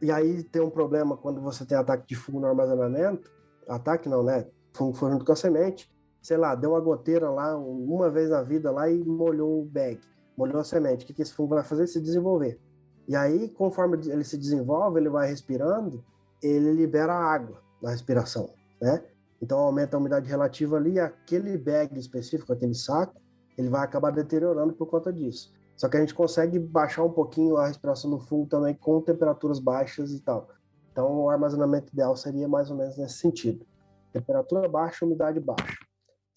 [0.00, 3.28] e aí tem um problema quando você tem ataque de fungo no armazenamento,
[3.68, 4.46] ataque não, né?
[4.72, 8.42] Fungo foi junto com a semente, sei lá, deu uma goteira lá uma vez na
[8.42, 9.98] vida lá e molhou o bag,
[10.38, 11.04] molhou a semente.
[11.04, 11.88] O que, que esse fungo vai fazer?
[11.88, 12.60] Se desenvolver.
[13.08, 16.04] E aí, conforme ele se desenvolve, ele vai respirando,
[16.40, 18.48] ele libera água na respiração,
[18.80, 19.02] né?
[19.40, 23.20] Então aumenta a umidade relativa ali, aquele bag específico, aquele saco,
[23.56, 25.52] ele vai acabar deteriorando por conta disso.
[25.76, 29.58] Só que a gente consegue baixar um pouquinho a respiração do fungo também com temperaturas
[29.58, 30.48] baixas e tal.
[30.92, 33.66] Então o armazenamento ideal seria mais ou menos nesse sentido.
[34.12, 35.84] Temperatura baixa, umidade baixa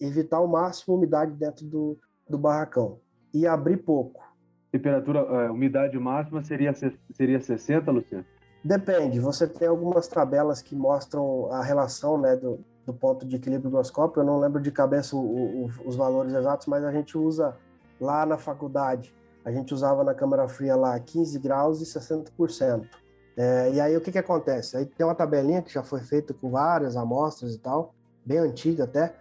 [0.00, 3.00] evitar ao máximo umidade dentro do, do barracão
[3.34, 4.22] e abrir pouco.
[4.70, 6.72] Temperatura, é, umidade máxima seria,
[7.12, 8.24] seria 60, Luciano?
[8.62, 9.18] Depende.
[9.18, 13.76] Você tem algumas tabelas que mostram a relação né, do, do ponto de equilíbrio do
[13.76, 14.20] oscópio.
[14.20, 15.20] Eu não lembro de cabeça o,
[15.64, 17.54] o, os valores exatos, mas a gente usa
[18.00, 19.14] lá na faculdade.
[19.44, 22.86] A gente usava na câmara fria lá 15 graus e 60%.
[23.36, 24.76] É, e aí o que, que acontece?
[24.76, 28.84] Aí tem uma tabelinha que já foi feita com várias amostras e tal, bem antiga
[28.84, 29.14] até,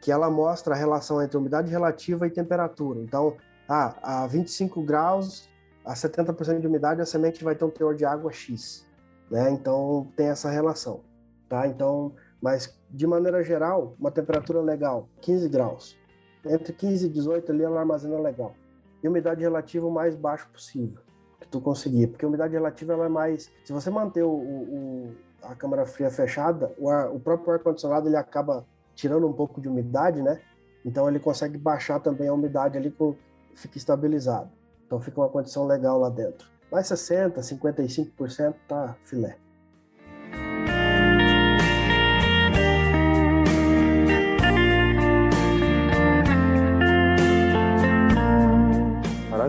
[0.00, 3.00] que ela mostra a relação entre umidade relativa e temperatura.
[3.00, 5.48] Então, ah, a 25 graus,
[5.84, 8.86] a 70% de umidade, a semente vai ter um teor de água X.
[9.30, 9.50] Né?
[9.50, 11.00] Então, tem essa relação.
[11.48, 11.66] Tá?
[11.66, 12.12] Então,
[12.44, 15.96] mas de maneira geral, uma temperatura legal, 15 graus.
[16.44, 18.54] Entre 15 e 18 ali ela armazena legal.
[19.02, 21.00] E umidade relativa o mais baixo possível
[21.40, 25.14] que tu conseguir, porque a umidade relativa ela é mais, se você manter o, o
[25.42, 29.58] a câmara fria fechada, o, ar, o próprio ar condicionado ele acaba tirando um pouco
[29.58, 30.42] de umidade, né?
[30.84, 33.16] Então ele consegue baixar também a umidade ali, com,
[33.54, 34.50] fica estabilizado.
[34.86, 36.46] Então fica uma condição legal lá dentro.
[36.70, 39.38] Mais 60, 55% tá filé.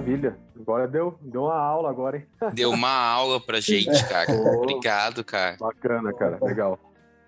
[0.06, 0.38] Maravilha.
[0.60, 2.28] Agora deu, deu uma aula agora, hein?
[2.54, 4.32] Deu uma aula pra gente, cara.
[4.58, 5.58] Obrigado, cara.
[5.60, 6.38] Bacana, cara.
[6.42, 6.80] Legal.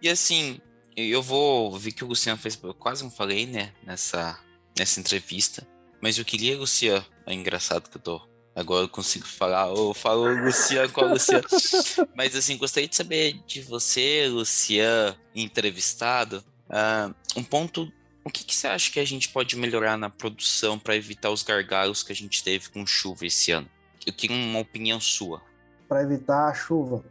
[0.01, 0.61] E assim,
[0.95, 4.39] eu vou ver que o Luciano fez, eu quase não falei, né, nessa,
[4.77, 5.67] nessa entrevista,
[5.99, 8.21] mas eu queria, Luciano, é engraçado que eu tô,
[8.55, 11.45] agora eu consigo falar, eu falo Luciano com a Luciano,
[12.15, 17.91] mas assim, gostaria de saber de você, Luciano, entrevistado, uh, um ponto,
[18.27, 21.43] o que, que você acha que a gente pode melhorar na produção para evitar os
[21.43, 23.69] gargalos que a gente teve com chuva esse ano?
[24.05, 25.41] Eu queria uma opinião sua.
[25.87, 27.03] Para evitar a chuva,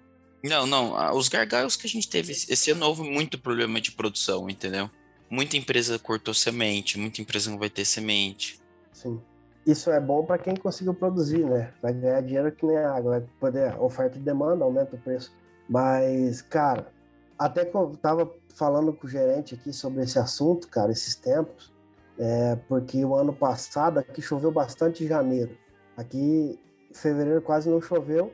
[0.48, 1.16] não, não.
[1.16, 4.88] Os gargalos que a gente teve esse ano houve muito problema de produção, entendeu?
[5.28, 8.60] Muita empresa cortou semente, muita empresa não vai ter semente.
[8.92, 9.20] Sim.
[9.66, 11.72] Isso é bom para quem conseguiu produzir, né?
[11.82, 15.32] Vai ganhar dinheiro que nem água, vai poder oferta e demanda, aumenta o preço.
[15.68, 16.92] Mas, cara,
[17.36, 21.72] até que eu tava falando com o gerente aqui sobre esse assunto, cara, esses tempos,
[22.18, 25.56] é, porque o ano passado aqui choveu bastante em janeiro.
[25.96, 26.58] Aqui,
[26.90, 28.32] em fevereiro quase não choveu,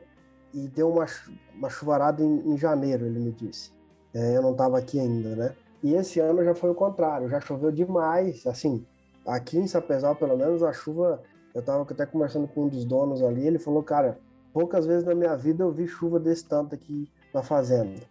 [0.53, 1.05] e deu uma,
[1.53, 3.71] uma chuvarada em, em janeiro, ele me disse.
[4.13, 5.55] É, eu não estava aqui ainda, né?
[5.81, 8.47] E esse ano já foi o contrário, já choveu demais.
[8.47, 8.85] Assim,
[9.27, 11.21] aqui em Sapezal, pelo menos, a chuva.
[11.53, 14.17] Eu estava até conversando com um dos donos ali, ele falou, cara,
[14.51, 18.01] poucas vezes na minha vida eu vi chuva desse tanto aqui na fazenda,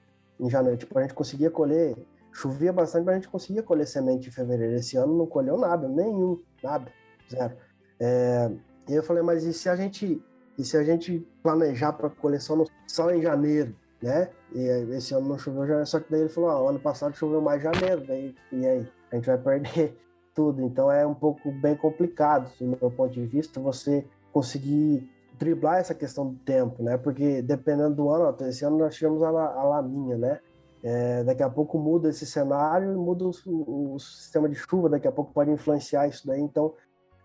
[0.43, 0.77] em janeiro.
[0.77, 1.97] Tipo, a gente conseguia colher,
[2.33, 4.75] chovia bastante, mas a gente conseguia colher semente em fevereiro.
[4.75, 6.91] Esse ano não colheu nada, nenhum, nada,
[7.31, 7.57] zero.
[8.01, 8.51] É,
[8.89, 10.21] e eu falei, mas e se a gente
[10.59, 14.29] e se a gente planejar para coleção só em janeiro, né?
[14.53, 14.61] E
[14.95, 17.63] esse ano não choveu janeiro, só que daí ele falou, ó, ano passado choveu mais
[17.63, 19.97] janeiro, daí e aí a gente vai perder
[20.35, 20.61] tudo.
[20.63, 25.95] Então é um pouco bem complicado, do meu ponto de vista, você conseguir driblar essa
[25.95, 26.97] questão do tempo, né?
[26.97, 30.41] Porque dependendo do ano, ó, esse ano nós tivemos a, a laminha, né?
[30.85, 35.13] É, daqui a pouco muda esse cenário, muda o, o, sistema de chuva, daqui a
[35.13, 36.41] pouco pode influenciar isso daí.
[36.41, 36.75] Então,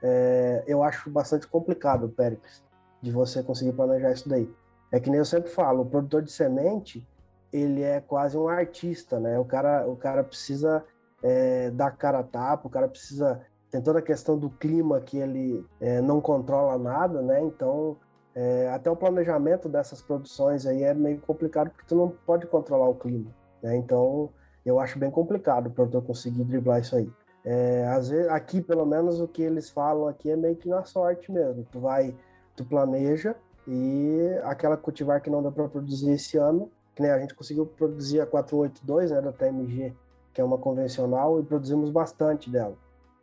[0.01, 2.67] é, eu acho bastante complicado, Péricles
[3.01, 4.49] de você conseguir planejar isso daí.
[4.91, 7.07] É que nem eu sempre falo, o produtor de semente,
[7.51, 9.37] ele é quase um artista, né?
[9.39, 10.83] O cara, o cara precisa
[11.21, 13.41] é, dar cara a tapa, o cara precisa...
[13.71, 17.41] Tem toda a questão do clima que ele é, não controla nada, né?
[17.41, 17.97] Então,
[18.33, 22.87] é, até o planejamento dessas produções aí é meio complicado, porque tu não pode controlar
[22.87, 23.29] o clima,
[23.61, 23.75] né?
[23.75, 24.29] Então,
[24.65, 27.11] eu acho bem complicado o produtor conseguir driblar isso aí.
[27.43, 30.83] É, às vezes, aqui, pelo menos, o que eles falam aqui é meio que na
[30.83, 31.65] sorte mesmo.
[31.71, 32.15] Tu vai
[32.55, 33.35] tu planeja
[33.67, 37.65] e aquela cultivar que não deu para produzir esse ano, que nem a gente conseguiu
[37.65, 39.93] produzir a 482, né, da TMG,
[40.33, 42.75] que é uma convencional, e produzimos bastante dela.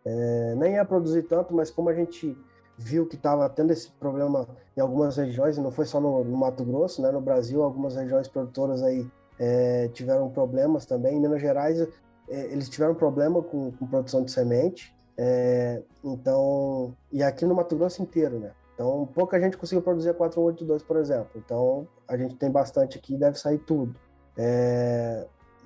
[0.05, 2.37] É, nem ia produzir tanto, mas como a gente
[2.77, 6.37] viu que estava tendo esse problema em algumas regiões, e não foi só no, no
[6.37, 7.11] Mato Grosso, né?
[7.11, 11.17] No Brasil, algumas regiões produtoras aí é, tiveram problemas também.
[11.17, 11.89] Em Minas Gerais, é,
[12.29, 14.95] eles tiveram problema com, com produção de semente.
[15.17, 18.51] É, então, e aqui no Mato Grosso inteiro, né?
[18.75, 21.31] Então, pouca gente conseguiu produzir a 482, por exemplo.
[21.37, 23.95] Então, a gente tem bastante aqui, deve sair tudo.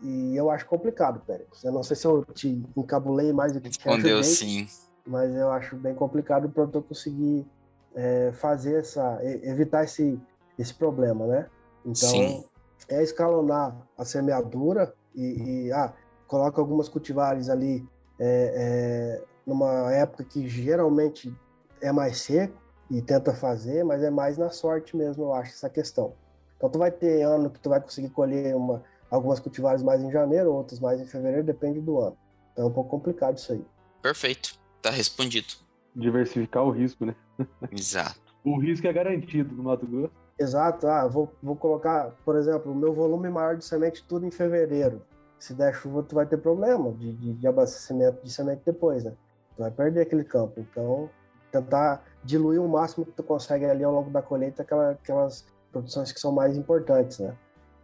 [0.03, 1.65] E eu acho complicado, Pérez.
[1.65, 4.69] Eu não sei se eu te encabulei mais do que Respondeu sim.
[5.07, 7.47] Mas eu acho bem complicado o produtor conseguir
[7.95, 10.21] é, fazer essa, evitar esse,
[10.59, 11.47] esse problema, né?
[11.81, 12.45] Então, sim.
[12.89, 15.93] é escalonar a semeadura e, e ah,
[16.27, 17.89] coloca algumas cultivares ali
[18.21, 21.35] é, é, numa época que geralmente
[21.81, 22.55] é mais seco
[22.91, 26.13] e tenta fazer, mas é mais na sorte mesmo, eu acho, essa questão.
[26.57, 30.11] Então, tu vai ter ano que tu vai conseguir colher uma, algumas cultivares mais em
[30.11, 32.17] janeiro, outras mais em fevereiro, depende do ano.
[32.53, 33.65] Então é um pouco complicado isso aí.
[34.03, 35.49] Perfeito, tá respondido.
[35.95, 37.15] Diversificar o risco, né?
[37.73, 38.21] Exato.
[38.45, 40.13] o risco é garantido no Mato Grosso.
[40.39, 44.31] Exato, ah, vou, vou colocar, por exemplo, o meu volume maior de semente tudo em
[44.31, 45.03] fevereiro.
[45.39, 49.13] Se der chuva, tu vai ter problema de, de, de abastecimento de semente depois, né?
[49.57, 50.61] Tu vai perder aquele campo.
[50.61, 51.11] Então,
[51.51, 56.13] tentar diluir o máximo que tu consegue ali ao longo da colheita aquela, aquelas produções
[56.13, 57.37] que são mais importantes, né?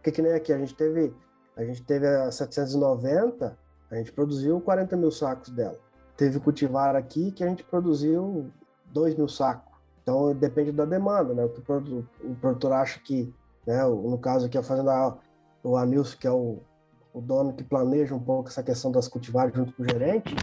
[0.05, 1.11] Porque que nem aqui, a gente teve,
[1.57, 3.57] a gente teve a 790,
[3.89, 5.79] a gente produziu 40 mil sacos dela.
[6.15, 8.51] Teve cultivar aqui que a gente produziu
[8.93, 9.73] 2 mil sacos.
[10.03, 11.43] Então depende da demanda, né?
[11.43, 13.33] O que o produtor, acha que,
[13.65, 13.83] né?
[13.83, 15.17] No caso aqui a fazenda,
[15.63, 16.59] o Anilson, que é o,
[17.11, 20.35] o dono que planeja um pouco essa questão das cultivares junto com o gerente,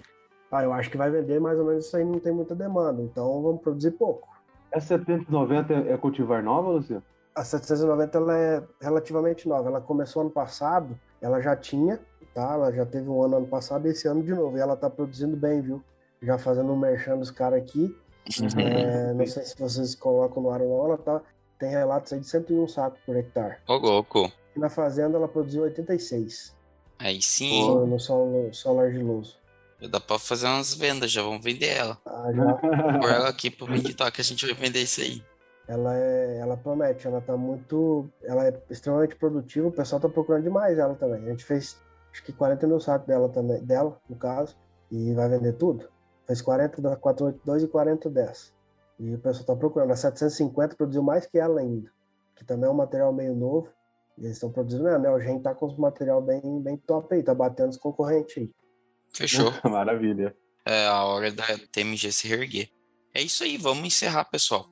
[0.50, 3.00] ah, eu acho que vai vender mais ou menos isso aí, não tem muita demanda,
[3.00, 4.28] então vamos produzir pouco.
[4.72, 7.04] Essa 790 é cultivar nova, Luciano?
[7.34, 9.68] A 790 ela é relativamente nova.
[9.68, 11.98] Ela começou ano passado, ela já tinha,
[12.34, 12.52] tá?
[12.52, 14.56] Ela já teve um ano ano passado e esse ano de novo.
[14.56, 15.82] E ela tá produzindo bem, viu?
[16.22, 17.96] Já fazendo um merchan dos caras aqui.
[18.40, 18.60] Uhum.
[18.60, 21.20] É, não sei se vocês colocam no ar ou não, ela tá,
[21.58, 23.56] tem relatos aí de 101 sacos por hectare.
[23.66, 24.30] Ô, louco.
[24.54, 26.54] E na fazenda ela produziu 86.
[26.98, 27.66] Aí sim.
[27.66, 29.36] No, no solo, solo argiloso.
[29.90, 31.98] Dá pra fazer umas vendas, já vamos vender ela.
[32.06, 32.54] Ah, já.
[32.54, 35.24] Por ela aqui pro Minitalk a gente vai vender isso aí
[35.68, 40.42] ela é, ela promete, ela tá muito, ela é extremamente produtiva, o pessoal tá procurando
[40.42, 41.24] demais ela também.
[41.24, 41.80] A gente fez
[42.12, 44.56] acho que 40 mil sacos dela também, dela, no caso,
[44.90, 45.88] e vai vender tudo.
[46.26, 48.52] Fez 40 da 482 e 40 dessa.
[48.98, 49.90] E o pessoal tá procurando.
[49.90, 51.90] A 750 produziu mais que ela ainda,
[52.36, 53.68] que também é um material meio novo.
[54.18, 55.10] E eles estão produzindo né?
[55.10, 58.50] O Gen tá com os material bem, bem top aí, tá batendo os concorrentes aí.
[59.14, 59.50] Fechou.
[59.64, 60.36] Maravilha.
[60.64, 62.68] É a hora da TMG se reerguer.
[63.14, 64.66] É isso aí, vamos encerrar, pessoal.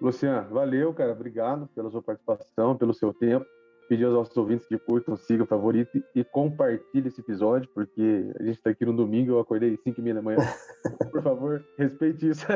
[0.00, 1.12] Luciano, valeu, cara.
[1.12, 3.46] Obrigado pela sua participação, pelo seu tempo.
[3.88, 8.56] Pedir aos nossos ouvintes que curtam, sigam, favoritem e compartilhem esse episódio, porque a gente
[8.56, 10.38] está aqui no domingo, eu acordei às 5 e meia da manhã.
[11.12, 12.44] Por favor, respeite isso.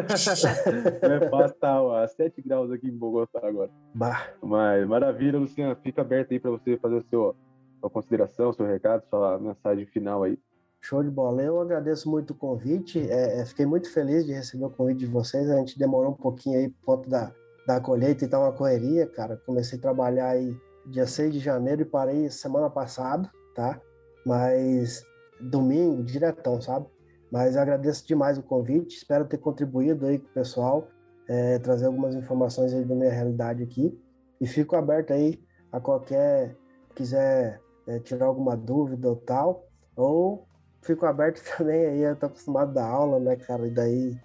[1.02, 3.70] Não é fácil, tá a 7 graus aqui em Bogotá agora.
[3.94, 4.28] Bah.
[4.42, 5.76] Mas maravilha, Luciano.
[5.76, 7.36] Fica aberto aí para você fazer a sua,
[7.78, 10.36] sua consideração, seu recado, sua mensagem final aí.
[10.80, 11.42] Show de bola.
[11.42, 12.98] Eu agradeço muito o convite.
[13.10, 15.48] É, é, fiquei muito feliz de receber o convite de vocês.
[15.50, 17.32] A gente demorou um pouquinho aí por conta da,
[17.66, 19.36] da colheita e tá uma correria, cara.
[19.44, 20.56] Comecei a trabalhar aí
[20.86, 23.80] dia 6 de janeiro e parei semana passada, tá?
[24.24, 25.04] Mas
[25.40, 26.86] domingo, diretão, sabe?
[27.30, 28.96] Mas agradeço demais o convite.
[28.96, 30.88] Espero ter contribuído aí com o pessoal,
[31.28, 33.96] é, trazer algumas informações aí da minha realidade aqui.
[34.40, 35.38] E fico aberto aí
[35.70, 36.56] a qualquer
[36.94, 40.46] quiser é, tirar alguma dúvida ou tal, ou
[40.82, 43.66] fico aberto também aí, eu tô acostumado da aula, né, cara?
[43.66, 44.18] E daí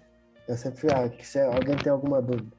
[0.48, 2.56] eu sempre ah, que se alguém tem alguma dúvida.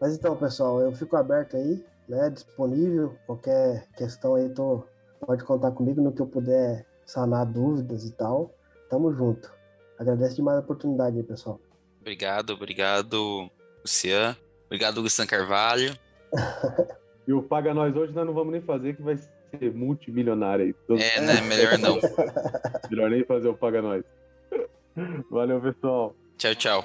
[0.00, 2.30] Mas então, pessoal, eu fico aberto aí, né?
[2.30, 3.14] Disponível.
[3.26, 4.84] Qualquer questão aí, tô,
[5.24, 8.54] pode contar comigo no que eu puder sanar dúvidas e tal.
[8.88, 9.52] Tamo junto.
[9.98, 11.60] Agradeço demais a oportunidade aí, pessoal.
[12.00, 13.50] Obrigado, obrigado,
[13.82, 14.36] Lucian.
[14.66, 15.94] Obrigado, Luciano Carvalho.
[17.26, 19.18] e o Paga Nós hoje nós não vamos nem fazer, que vai
[19.50, 20.72] ser multimilionário aí.
[20.86, 21.02] Todos...
[21.02, 21.40] É, né?
[21.42, 21.98] Melhor não.
[22.90, 24.04] Melhor nem fazer o Paga Nós.
[25.30, 26.14] Valeu, pessoal.
[26.36, 26.84] Tchau, tchau.